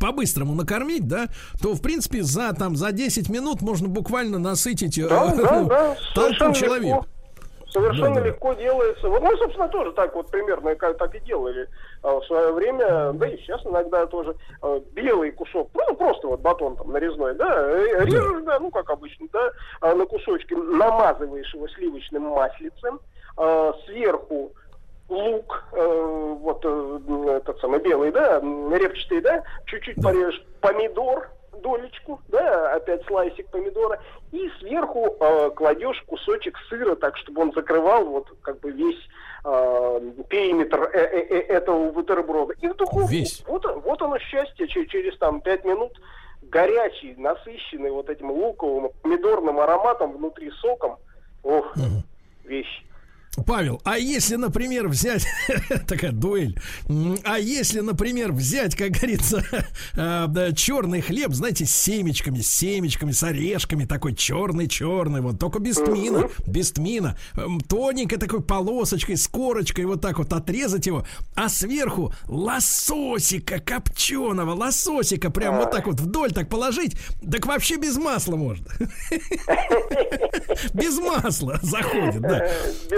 по-быстрому 0.00 0.54
накормить, 0.54 1.06
да, 1.06 1.28
то, 1.60 1.74
в 1.74 1.80
принципе, 1.80 2.22
за, 2.22 2.52
там, 2.52 2.76
за 2.76 2.92
10 2.92 3.28
минут 3.30 3.62
можно 3.62 3.88
буквально 3.88 4.38
насытить 4.38 4.98
э, 4.98 5.08
да, 5.08 5.34
да, 5.34 5.64
да. 5.64 5.96
толпу 6.14 6.54
человек. 6.54 6.96
Легко. 6.96 7.06
Совершенно 7.70 8.16
да, 8.16 8.20
да. 8.20 8.26
легко 8.28 8.54
делается. 8.54 9.08
Вот 9.08 9.22
мы, 9.22 9.36
собственно, 9.36 9.68
тоже 9.68 9.92
так 9.92 10.14
вот 10.14 10.30
примерно 10.30 10.74
как 10.74 10.96
так 10.96 11.14
и 11.14 11.20
делали 11.20 11.68
а, 12.02 12.18
в 12.18 12.24
свое 12.24 12.52
время, 12.52 13.12
да 13.12 13.26
и 13.26 13.36
сейчас 13.38 13.64
иногда 13.66 14.06
тоже 14.06 14.34
а, 14.62 14.80
белый 14.92 15.32
кусок, 15.32 15.68
ну 15.74 15.94
просто 15.94 16.28
вот 16.28 16.40
батон 16.40 16.76
там 16.76 16.90
нарезной, 16.92 17.34
да, 17.34 17.68
режешь, 18.04 18.44
да, 18.44 18.58
ну 18.58 18.70
как 18.70 18.88
обычно, 18.88 19.26
да, 19.32 19.52
а, 19.80 19.94
на 19.94 20.06
кусочки, 20.06 20.54
намазываешь 20.54 21.52
его 21.54 21.68
сливочным 21.68 22.22
маслицем, 22.24 23.00
сверху 23.86 24.52
лук, 25.08 25.64
вот 25.72 26.64
этот 26.64 27.60
самый 27.60 27.80
белый, 27.80 28.10
да, 28.10 28.40
репчатый, 28.40 29.20
да, 29.20 29.44
чуть-чуть 29.66 29.96
да. 29.96 30.08
порежешь 30.08 30.44
помидор, 30.60 31.30
долечку, 31.62 32.20
да, 32.28 32.74
опять 32.74 33.04
слайсик 33.06 33.48
помидора, 33.50 34.00
и 34.32 34.50
сверху 34.58 35.16
э, 35.20 35.50
кладешь 35.50 36.02
кусочек 36.06 36.56
сыра, 36.68 36.94
так 36.96 37.16
чтобы 37.16 37.42
он 37.42 37.52
закрывал 37.52 38.04
вот 38.04 38.28
как 38.42 38.60
бы 38.60 38.70
весь 38.70 39.00
э, 39.44 40.00
периметр 40.28 40.82
э 40.92 40.96
-э 40.96 41.28
-э 41.28 41.38
этого 41.48 41.90
бутерброда. 41.90 42.54
И 42.60 42.68
в 42.68 42.76
духовку. 42.76 43.08
Весь. 43.08 43.44
Вот, 43.46 43.64
вот 43.84 44.02
оно 44.02 44.18
счастье, 44.18 44.68
через, 44.68 44.88
через 44.88 45.18
там 45.18 45.40
пять 45.40 45.64
минут 45.64 45.92
горячий, 46.42 47.14
насыщенный 47.16 47.90
вот 47.90 48.08
этим 48.08 48.30
луковым, 48.30 48.90
помидорным 49.02 49.60
ароматом 49.60 50.12
внутри 50.12 50.50
соком. 50.60 50.96
Ох, 51.42 51.76
угу. 51.76 52.02
вещь. 52.44 52.84
Павел, 53.42 53.80
а 53.84 53.98
если, 53.98 54.36
например, 54.36 54.88
взять 54.88 55.26
такая 55.86 56.12
дуэль, 56.12 56.58
а 57.24 57.38
если, 57.38 57.80
например, 57.80 58.32
взять, 58.32 58.74
как 58.74 58.92
говорится, 58.92 59.44
э, 59.94 60.52
черный 60.54 61.00
хлеб, 61.00 61.32
знаете, 61.32 61.66
с 61.66 61.74
семечками, 61.74 62.40
с 62.40 62.50
семечками, 62.50 63.12
с 63.12 63.22
орешками, 63.22 63.84
такой 63.84 64.14
черный-черный, 64.14 65.20
вот 65.20 65.38
только 65.38 65.58
без 65.58 65.76
тмина, 65.76 66.28
без 66.46 66.72
тмина, 66.72 67.16
эм, 67.34 67.60
тоненькой 67.60 68.18
такой 68.18 68.42
полосочкой, 68.42 69.16
с 69.16 69.28
корочкой, 69.28 69.84
вот 69.84 70.00
так 70.00 70.18
вот 70.18 70.32
отрезать 70.32 70.86
его, 70.86 71.06
а 71.34 71.48
сверху 71.48 72.12
лососика 72.26 73.58
копченого, 73.60 74.54
лососика 74.54 75.30
прям 75.30 75.56
вот 75.56 75.70
так 75.70 75.86
вот 75.86 76.00
вдоль 76.00 76.32
так 76.32 76.48
положить, 76.48 76.96
так 77.30 77.46
вообще 77.46 77.76
без 77.76 77.96
масла 77.96 78.36
можно. 78.36 78.66
Без 80.74 80.98
масла 80.98 81.58
заходит, 81.62 82.20
да. 82.20 82.48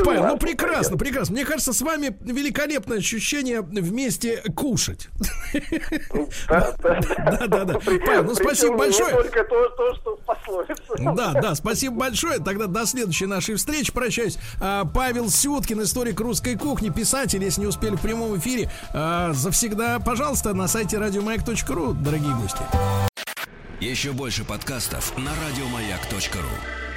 Павел, 0.05 0.30
ну 0.33 0.39
прекрасно, 0.39 0.97
прекрасно. 0.97 1.35
Мне 1.35 1.45
кажется, 1.45 1.73
с 1.73 1.83
вами 1.83 2.17
великолепное 2.21 2.99
ощущение 2.99 3.61
вместе 3.63 4.43
кушать. 4.55 5.09
Да, 6.49 6.77
да, 7.49 7.65
да. 7.65 7.79
Павел, 7.81 8.25
ну 8.25 8.35
спасибо 8.35 8.77
большое. 8.77 9.11
Только 9.11 9.45
то, 9.45 9.69
то, 9.71 9.95
что 9.95 10.21
Да, 10.99 11.33
да, 11.33 11.55
спасибо 11.55 11.97
большое. 11.97 12.39
Тогда 12.39 12.67
до 12.67 12.87
следующей 12.87 13.27
нашей 13.27 13.57
встречи 13.57 13.93
прощаюсь. 13.93 14.39
А, 14.61 14.85
Павел 14.85 15.31
Сюткин, 15.31 15.83
историк 15.83 16.21
русской 16.21 16.57
кухни, 16.57 16.91
писатель, 16.91 17.43
если 17.43 17.63
не 17.63 17.67
успели 17.67 17.97
в 17.97 18.01
прямом 18.01 18.37
эфире, 18.39 18.71
а, 18.93 19.33
завсегда, 19.33 19.99
пожалуйста, 19.99 20.55
на 20.55 20.69
сайте 20.69 20.99
радиомаяк.ру, 20.99 21.93
дорогие 21.95 22.35
гости. 22.35 22.63
Еще 23.81 24.13
больше 24.13 24.45
подкастов 24.45 25.17
на 25.17 25.31
радиомаяк.ру 25.47 26.90